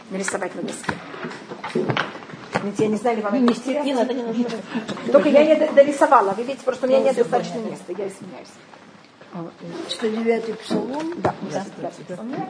[0.10, 0.94] нарисовать на доске.
[2.64, 3.94] Видите, я не знаю, ли вам это Не интересно.
[3.94, 4.46] надо, не нужно.
[5.12, 6.32] Только я не дорисовала.
[6.32, 7.92] Вы видите, просто у меня нет достаточно места.
[7.98, 8.48] Я извиняюсь.
[9.34, 11.66] 109-й псалом Да, да,
[12.10, 12.50] да.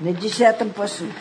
[0.00, 1.12] на десятом посуде.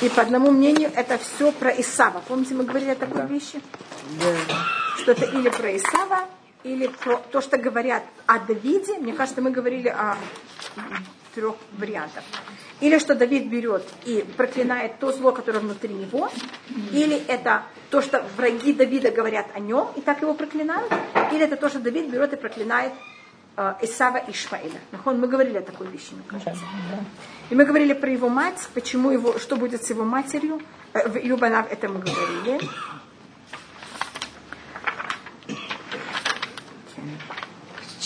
[0.00, 2.22] И по одному мнению, это все про Исава.
[2.28, 3.60] Помните, мы говорили о такой вещи?
[4.98, 6.28] Что это или про Исава,
[6.62, 8.98] или про то, что говорят о Давиде.
[8.98, 10.16] Мне кажется, мы говорили о
[11.34, 12.22] трех вариантах.
[12.80, 16.30] Или что Давид берет и проклинает то зло, которое внутри него,
[16.92, 20.92] или это то, что враги Давида говорят о нем, и так его проклинают,
[21.32, 22.92] или это то, что Давид берет и проклинает
[23.56, 24.80] э, Исава и Ишмаэля.
[24.90, 26.64] Нахон, Мы говорили о такой вещи, мне кажется.
[27.50, 30.60] И мы говорили про его мать, почему его, что будет с его матерью.
[30.92, 32.60] Э, В Юбанав это мы говорили.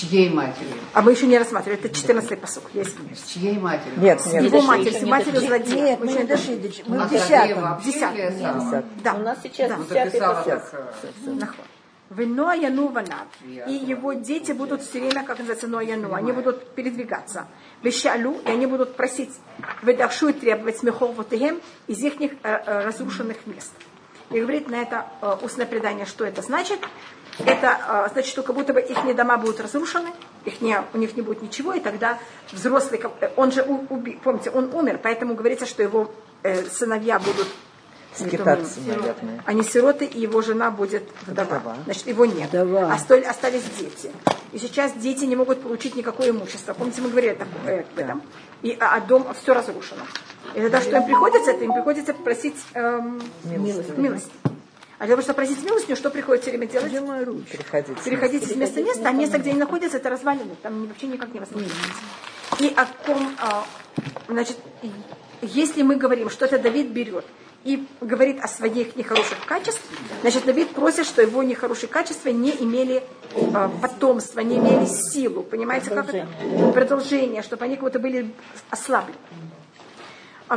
[0.00, 0.72] Чьей матерью?
[0.92, 1.80] А мы еще не рассматривали.
[1.80, 2.64] Это 14-й посок.
[2.74, 3.18] Я извиняюсь.
[3.18, 4.00] С чьей матерью?
[4.00, 5.76] Нет, Его матерь, с матерью злодея.
[5.76, 7.10] Нет, Мы мы еще не дошли до Мы в
[7.84, 8.18] десятом.
[8.18, 8.84] Эсава?
[9.02, 9.14] Да.
[9.14, 10.24] У нас сейчас Ну десятый э,
[12.54, 13.26] Яну Ванав.
[13.44, 16.14] И его дети будут все время, как называется, но Яну.
[16.14, 17.46] Они будут передвигаться.
[17.82, 19.30] Вещалю, и они будут просить
[19.82, 21.32] выдавшу и требовать смехов вот
[21.86, 22.14] из их
[22.84, 23.72] разрушенных мест.
[24.30, 26.78] И говорит на это э, устное предание, что это значит.
[27.44, 30.10] Это э, значит, что как будто бы их дома будут разрушены,
[30.44, 32.18] их не, у них не будет ничего, и тогда
[32.52, 36.10] взрослый, э, он же убил, помните, он умер, поэтому говорится, что его
[36.42, 37.48] э, сыновья будут
[38.14, 39.42] скитаться, наверное.
[39.46, 41.58] Они сироты, и его жена будет вдова.
[41.58, 41.76] вдова.
[41.84, 42.48] Значит, его нет.
[42.48, 42.92] Вдова.
[42.92, 44.10] Остались дети.
[44.52, 46.72] И сейчас дети не могут получить никакое имущество.
[46.72, 48.22] Помните, мы говорили об этом.
[48.62, 50.02] И, а, а дом все разрушено.
[50.54, 51.50] И тогда что им приходится?
[51.52, 53.96] Это им приходится просить эм, милость.
[53.96, 54.30] милость.
[54.98, 56.90] А для того, чтобы просить милостыню, что приходится все время делать?
[57.50, 58.02] Переходить.
[58.02, 60.56] Переходить с места в место, а место, где они находятся, это развалины.
[60.62, 61.68] Там вообще никак не возможно.
[62.58, 63.64] И о ком, а,
[64.26, 64.56] значит,
[65.42, 67.24] если мы говорим, что это Давид берет
[67.62, 69.84] и говорит о своих нехороших качествах,
[70.22, 75.42] значит, Давид просит, что его нехорошие качества не имели э, потомства, не имели силу.
[75.42, 76.26] Понимаете, как это?
[76.72, 78.32] Продолжение, чтобы они как будто были
[78.70, 79.18] ослаблены.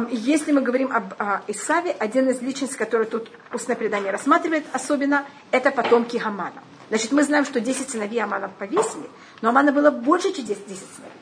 [0.10, 1.14] Если мы говорим об
[1.48, 6.64] Исаве, один из личностей, который тут устное предание рассматривает особенно, это потомки Хамана.
[6.90, 9.10] Значит, мы знаем, что 10 сыновей Амана повесили,
[9.42, 11.22] но Амана было больше, чем 10, 10 сыновей.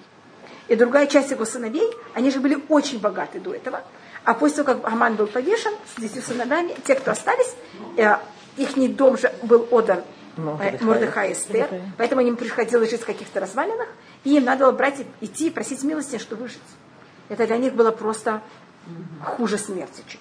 [0.67, 3.83] И другая часть его сыновей, они же были очень богаты до этого.
[4.23, 7.53] А после того, как Аман был повешен с десятью сыновьями, те, кто остались,
[7.97, 8.17] э,
[8.57, 10.03] их дом же был отдан
[10.37, 13.87] э, Мордыхай и Эстер, поэтому им приходилось жить в каких-то развалинах,
[14.23, 16.59] и им надо было брать, идти и просить милости, чтобы выжить.
[17.29, 18.41] Это для них было просто
[19.23, 20.19] хуже смерти чуть.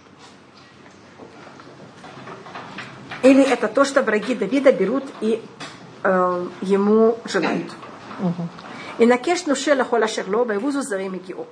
[3.23, 5.43] Или это то, что враги Давида берут и
[6.05, 7.73] э, ему желают.
[8.99, 11.47] И накеш нуше лахола шерло, вайвузу зареми гио.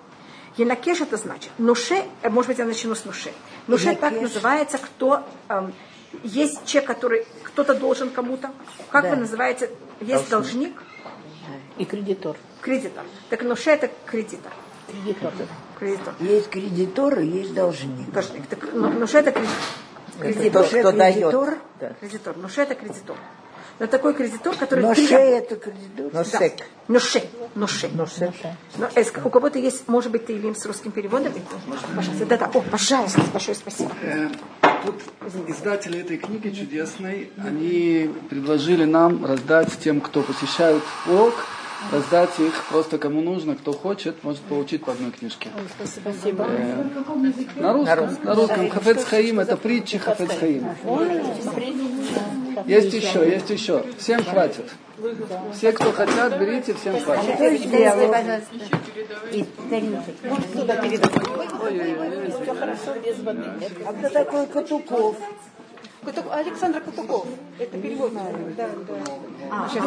[0.56, 1.50] Янакеш это значит.
[1.58, 3.32] Нуше, э, может быть, я начну с нуше.
[3.66, 5.74] Нуше так называется, кто эм,
[6.24, 8.50] есть человек, который кто-то должен кому-то.
[8.90, 9.10] Как да.
[9.10, 9.70] вы называете?
[10.00, 10.82] Есть должник.
[11.76, 12.36] И кредитор.
[12.62, 13.04] Кредитор.
[13.28, 14.52] Так нуше это кредитор.
[14.88, 15.32] Кредитор.
[15.78, 16.14] Кредитор.
[16.20, 18.10] Есть кредитор и есть должник.
[18.10, 18.46] Должник.
[18.46, 19.56] Так, нуше это кредитор.
[20.20, 20.64] Кредитор.
[20.66, 20.94] Кто, кто кредитор.
[20.94, 21.60] дает.
[21.80, 21.92] Да.
[22.00, 22.36] Кредитор.
[22.36, 23.16] Нуше это кредитор
[23.78, 24.80] но такой кредитор, который...
[24.80, 26.12] Ноше это кредитор?
[26.12, 26.56] Носек.
[26.56, 26.64] Да.
[26.88, 27.22] Ноше.
[27.54, 27.88] Ноше.
[27.92, 28.32] Ноше.
[28.76, 31.32] Но, э, у кого-то есть, может быть, Таилим с русским переводом?
[31.94, 32.26] Пожалуйста.
[32.26, 32.50] Да-да.
[32.54, 33.20] О, пожалуйста.
[33.32, 33.92] Большое спасибо.
[34.02, 34.28] Э,
[34.84, 35.02] тут
[35.48, 41.34] издатели этой книги чудесной, они предложили нам раздать тем, кто посещает урок,
[41.92, 45.50] раздать их просто кому нужно, кто хочет, может получить по одной книжке.
[45.84, 46.46] Спасибо.
[46.48, 46.84] Э,
[47.56, 48.24] на русском.
[48.24, 48.70] На русском.
[48.70, 50.66] Хафец Хаим это притча Хафец Хаим.
[52.66, 53.84] Есть еще, есть еще.
[53.98, 54.70] Всем хватит.
[55.54, 57.36] Все, кто хотят, берите, всем хватит.
[62.42, 63.44] Все хорошо без воды.
[63.84, 65.16] А кто такой Катуков?
[66.32, 67.26] Александр Катуков.
[67.58, 68.12] Это перевод.
[68.14, 68.22] Да,
[68.56, 68.68] да.
[69.50, 69.84] А, сейчас.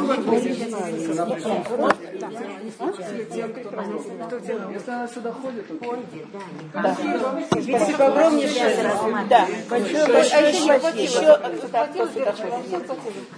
[4.73, 5.65] Если она сюда ходит,
[6.73, 6.95] да.
[7.51, 8.93] Спасибо огромнейшее.
[9.29, 9.47] Да.
[9.69, 10.33] Большое, большое.
[10.33, 11.39] А еще не хватило.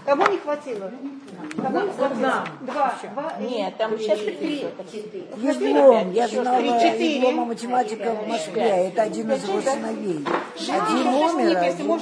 [0.06, 0.92] Кому не хватило?
[1.62, 2.44] Кому не хватило?
[2.62, 2.94] Два.
[3.40, 4.66] Нет, там сейчас три.
[5.38, 6.12] Еблом.
[6.12, 8.88] Я знала Еблома математика в Москве.
[8.88, 10.26] Это один из его сыновей.
[10.70, 12.02] Один умер, один...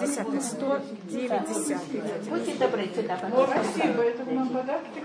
[0.00, 2.02] Десятый, сто девять десятый.
[2.28, 5.02] Будьте добры, сюда, Спасибо, это нам подарки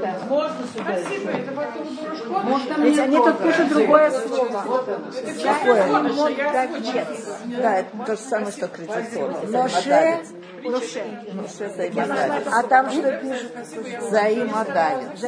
[0.00, 0.18] Да.
[0.28, 0.98] Можно сюда.
[0.98, 4.84] Спасибо, это потом Можно Ведь они тут пишут другое слово.
[7.60, 9.48] Да, это то же самое, что кредитор.
[9.48, 10.18] Ноше,
[10.64, 11.04] Ноше.
[11.32, 12.46] Ноше взаимодавец.
[12.50, 13.52] А там что пишут?
[14.00, 15.22] Взаимодавец.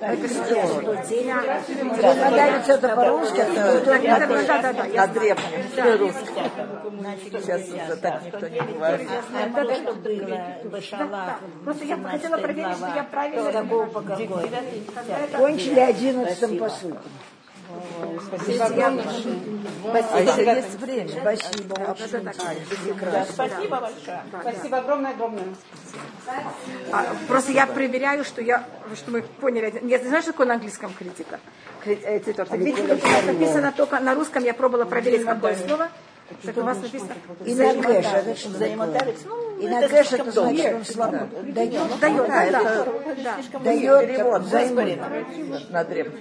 [0.00, 1.02] Это здорово.
[1.02, 6.44] Взаимодавец это по-русски, это на древнем, русском.
[7.24, 9.08] Сейчас уже так никто не говорит.
[11.64, 13.62] Просто я хотела проверить, что я правильно...
[15.36, 16.98] Кончили одиннадцатым по сути.
[18.26, 19.04] Спасибо огромное.
[20.12, 21.08] А еще есть время.
[21.08, 21.74] Спасибо.
[23.28, 24.22] Спасибо большое.
[24.40, 25.44] Спасибо огромное, огромное.
[26.92, 28.64] А, просто я проверяю, что я,
[28.94, 29.80] что мы поняли.
[29.82, 31.40] Я знаешь, что такое на английском критика?
[31.82, 32.46] Критика.
[33.26, 34.44] Написано только на русском.
[34.44, 35.88] Я пробовала проверить какое слово.
[36.42, 37.14] Так у вас написано?
[37.44, 41.28] И на кэш, это что Взаимодавец, ну, И на кэш это значит, он слабо.
[41.42, 43.58] Дает, дает, да, да.
[43.60, 45.70] Дает перевод, взаимодавец.
[45.70, 46.20] На древнем.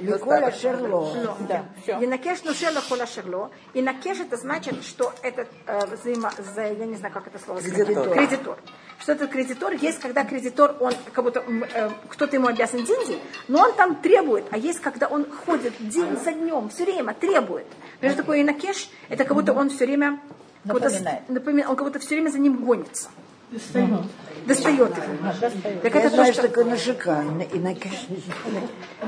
[0.00, 1.36] Ликоля шерло.
[1.48, 1.64] Да.
[2.00, 3.50] И на кэш нушела кола шерло.
[3.74, 7.86] И на кэш это значит, что этот взаимо, я не знаю, как это слово сказать.
[7.86, 8.58] Кредитор
[9.00, 11.44] что этот кредитор есть, когда кредитор, он как будто
[11.74, 16.16] э, кто-то ему обязан деньги, но он там требует, а есть, когда он ходит день
[16.22, 17.66] за днем, все время требует.
[18.00, 20.20] Между такой инакеш, это как будто он все время
[20.64, 21.28] напоминает.
[21.28, 23.08] напоминает, он как будто все время за ним гонится.
[23.50, 23.90] Достает.
[23.90, 24.04] Угу.
[24.46, 25.80] Достает его.
[25.82, 26.48] Так это знаешь, то, что...
[26.48, 28.06] такое нажика, и накеш.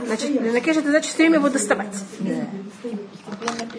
[0.07, 1.95] Значит, накеш это значит все время его доставать.
[2.21, 2.47] Да.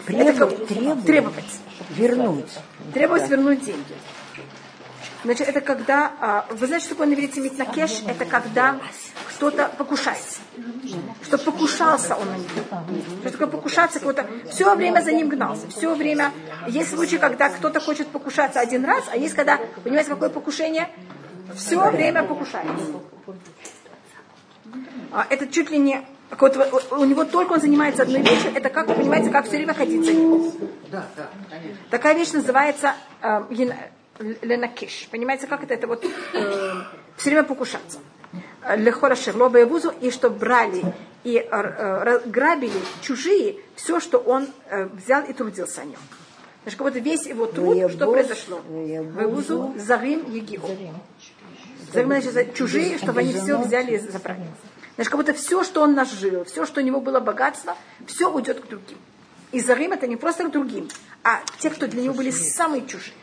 [0.06, 1.60] Требовать, требовать.
[1.90, 2.60] Вернуть.
[2.94, 3.96] Требовать вернуть деньги.
[5.24, 8.04] Значит, это когда, а, вы знаете, что такое на иврите митнакеш?
[8.08, 8.80] Это когда
[9.30, 10.40] кто-то покушается.
[11.24, 13.20] Что покушался он на него.
[13.22, 14.00] Что такое покушаться?
[14.00, 15.68] Кто-то все время за ним гнался.
[15.70, 16.32] Все время.
[16.68, 20.90] Есть случаи, когда кто-то хочет покушаться один раз, а есть когда, понимаете, какое покушение?
[21.56, 22.86] Все время покушается.
[25.12, 26.02] А это чуть ли не
[26.92, 30.14] у него только он занимается одной вещью, это как, понимаете, как все время ходить за
[30.14, 30.52] ним.
[30.90, 31.78] Да, да, конечно.
[31.90, 33.44] Такая вещь называется э,
[34.42, 35.08] ленакиш.
[35.12, 35.74] Понимаете, как это?
[35.74, 36.10] Это вот э,
[37.18, 38.00] все время покушаться.
[38.76, 40.84] Лехора шерлоба и вузу, и что брали
[41.24, 46.00] и э, грабили чужие все, что он э, взял и трудился о нем.
[46.64, 48.62] Значит, как будто весь его труд, что произошло?
[48.68, 50.62] Вывузу Зарим Егиу.
[51.92, 54.46] Зарим, значит, чужие, чтобы они все взяли и забрали.
[54.96, 57.76] Значит, как будто все, что он нажил, все, что у него было богатство,
[58.06, 58.98] все уйдет к другим.
[59.52, 60.88] И Зарим это не просто к другим,
[61.24, 63.16] а те, кто для него были самые чужие.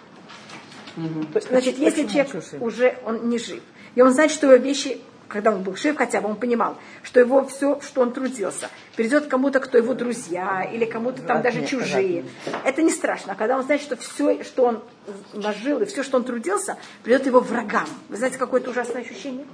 [1.48, 3.62] Значит, если человек уже он не жив,
[3.94, 7.20] и он знает, что его вещи, когда он был жив хотя бы, он понимал, что
[7.20, 12.24] его все, что он трудился, перейдет кому-то, кто его друзья, или кому-то там даже чужие.
[12.64, 13.34] Это не страшно.
[13.34, 14.82] Когда он знает, что все, что он
[15.34, 17.88] нажил, и все, что он трудился, придет его врагам.
[18.08, 19.46] Вы знаете, какое это ужасное ощущение?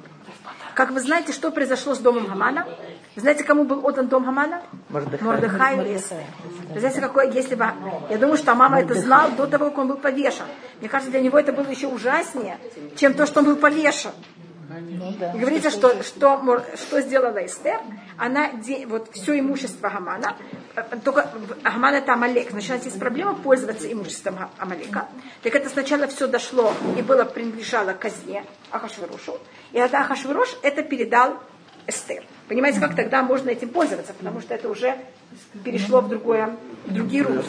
[0.75, 2.67] Как вы знаете, что произошло с домом Хамана?
[3.15, 4.63] Вы знаете, кому был отдан дом Хамана?
[4.89, 6.19] Мордыхаю и Эстер.
[6.73, 7.67] Вы знаете, какое, если бы...
[8.11, 10.47] Я думаю, что мама это знал до того, как он был повешен.
[10.81, 12.59] Мне кажется, для него это было еще ужаснее,
[12.97, 14.11] чем то, что он был повешен.
[14.69, 15.33] Ну, да.
[15.33, 17.81] Говорится, что, что, что сделала Эстер?
[18.17, 18.51] Она,
[18.87, 20.37] вот все имущество Хамана,
[20.75, 21.31] э, только
[21.63, 25.09] Хаман это Амалек, началась есть проблема пользоваться имуществом Амалека.
[25.43, 29.39] Так это сначала все дошло и было принадлежало казне Ахашварушу.
[29.73, 31.39] И тогда Ахашваруш это передал
[31.87, 32.25] Эстер.
[32.49, 34.97] Понимаете, как тогда можно этим пользоваться, потому что это уже
[35.65, 37.47] перешло в, другое, в другие руки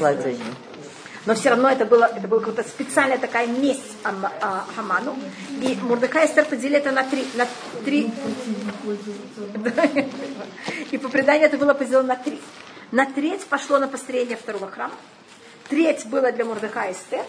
[1.25, 5.15] но все равно это было, это была какая-то специальная такая месть Ам, а, Хаману.
[5.61, 7.25] И Мурдыка и Эстер поделили это на три.
[7.35, 7.47] На
[7.83, 8.11] три.
[10.91, 12.39] И по преданию это было поделено на три.
[12.91, 14.93] На треть пошло на построение второго храма.
[15.67, 17.23] Треть было для Мурдыка и Эстер.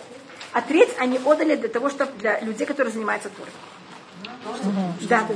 [0.52, 3.52] А треть они отдали для того, чтобы для людей, которые занимаются туром.
[5.08, 5.26] Да.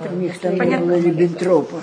[0.00, 0.86] У них там Понятно?
[0.86, 1.80] было Риббентропа.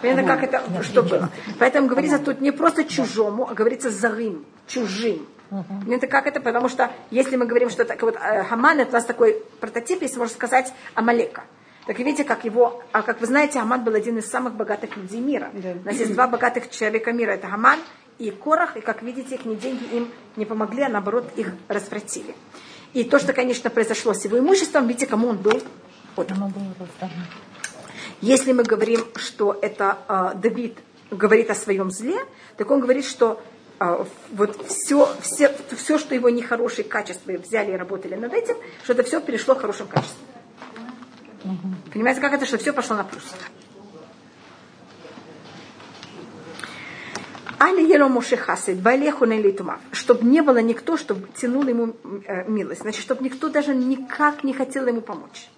[0.00, 1.30] Понятно, как это, что было.
[1.58, 5.26] Поэтому говорится тут не просто чужому, а говорится зарым, чужим.
[5.90, 8.92] Это как это, потому что если мы говорим, что так, вот э, Хаман, это у
[8.92, 11.44] нас такой прототип, если можно сказать, Амалека.
[11.86, 15.20] Так видите, как его, а как вы знаете, Хаман был один из самых богатых людей
[15.20, 15.50] мира.
[15.54, 17.78] У нас есть два богатых человека мира, это Хаман
[18.18, 22.34] и Корах, и как видите, их не деньги им не помогли, а наоборот их развратили.
[22.92, 25.62] И то, что, конечно, произошло с его имуществом, видите, кому он был
[26.16, 26.52] отдан.
[28.20, 30.78] Если мы говорим, что это э, Давид
[31.10, 32.18] говорит о своем зле,
[32.56, 33.40] так он говорит, что
[33.78, 38.92] э, вот все, все, все, что его нехорошие качества взяли и работали над этим, что
[38.92, 40.18] это все перешло в хорошем качестве.
[41.44, 41.92] Угу.
[41.92, 43.22] Понимаете, как это, что все пошло на плюс?
[47.60, 49.26] Али ело мушехасид, балеху
[49.92, 51.96] чтобы не было никто, чтобы тянул ему
[52.26, 52.82] э, милость.
[52.82, 55.48] Значит, чтобы никто даже никак не хотел ему помочь.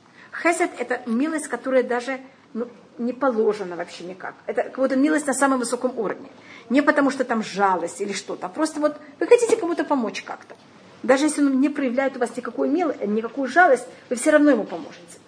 [0.43, 2.21] Хесед– это милость, которая даже
[2.55, 2.69] ну,
[2.99, 4.35] не положено вообще никак.
[4.47, 6.29] Это как будто милость на самом высоком уровне.
[6.69, 10.55] Не потому, что там жалость или что-то, а просто вот вы хотите кому-то помочь как-то.
[11.03, 14.65] Даже если он не проявляет у вас никакую, мил, никакую жалость, вы все равно ему
[14.65, 15.19] поможете.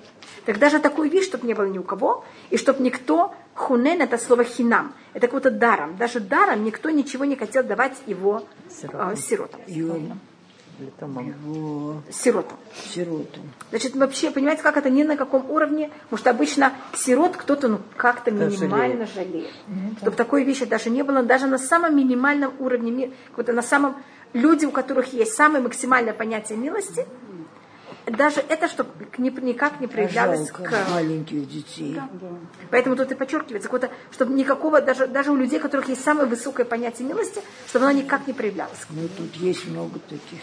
[0.44, 4.18] Так даже такую вещь, чтобы не было ни у кого, и чтобы никто, хунен это
[4.18, 5.96] слово хинам, это как будто даром.
[5.96, 9.10] Даже даром никто ничего не хотел давать его сиротам.
[9.10, 9.60] Э, сиротам
[11.20, 12.02] его...
[12.10, 12.58] сиротам.
[12.74, 13.42] Сиротам.
[13.70, 17.80] Значит, вообще, понимаете, как это ни на каком уровне, потому что обычно сирот кто-то ну,
[17.96, 19.14] как-то минимально жалеет.
[19.14, 19.54] жалеет.
[19.68, 19.98] Mm-hmm.
[20.00, 23.96] Чтобы такой вещи даже не было, даже на самом минимальном уровне, вот на самом
[24.32, 27.06] люди, у которых есть самое максимальное понятие милости,
[28.06, 28.86] даже это, что
[29.18, 31.94] никак не проявлялось а к маленьких детей.
[31.94, 32.08] Да.
[32.70, 33.70] Поэтому тут и подчеркивается,
[34.10, 37.98] чтобы никакого, даже, даже у людей, у которых есть самое высокое понятие милости, чтобы оно
[37.98, 38.78] никак не проявлялось.
[38.90, 40.40] Ну, тут есть много таких.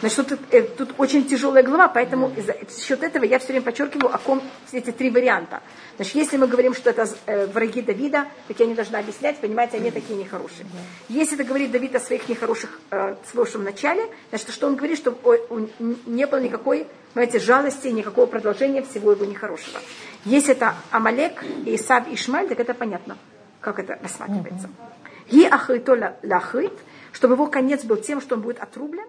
[0.00, 4.14] Значит, тут, э, тут очень тяжелая глава, поэтому за счет этого я все время подчеркиваю,
[4.14, 4.42] о ком
[4.72, 5.62] эти три варианта.
[5.96, 9.78] Значит, если мы говорим, что это э, враги Давида, так я не должна объяснять, понимаете,
[9.78, 10.66] они такие нехорошие.
[11.08, 15.18] Если это говорит Давид о своих нехороших, э, своем начале, значит, что он говорит, что
[16.06, 19.80] не было никакой, понимаете, жалости, никакого продолжения всего его нехорошего.
[20.26, 23.16] Если это Амалек, Исав и Ишмаль, так это понятно,
[23.60, 24.68] как это рассматривается.
[25.30, 26.74] Ги ахрито лахрит,
[27.12, 29.06] чтобы его конец был тем, что он будет отрублен,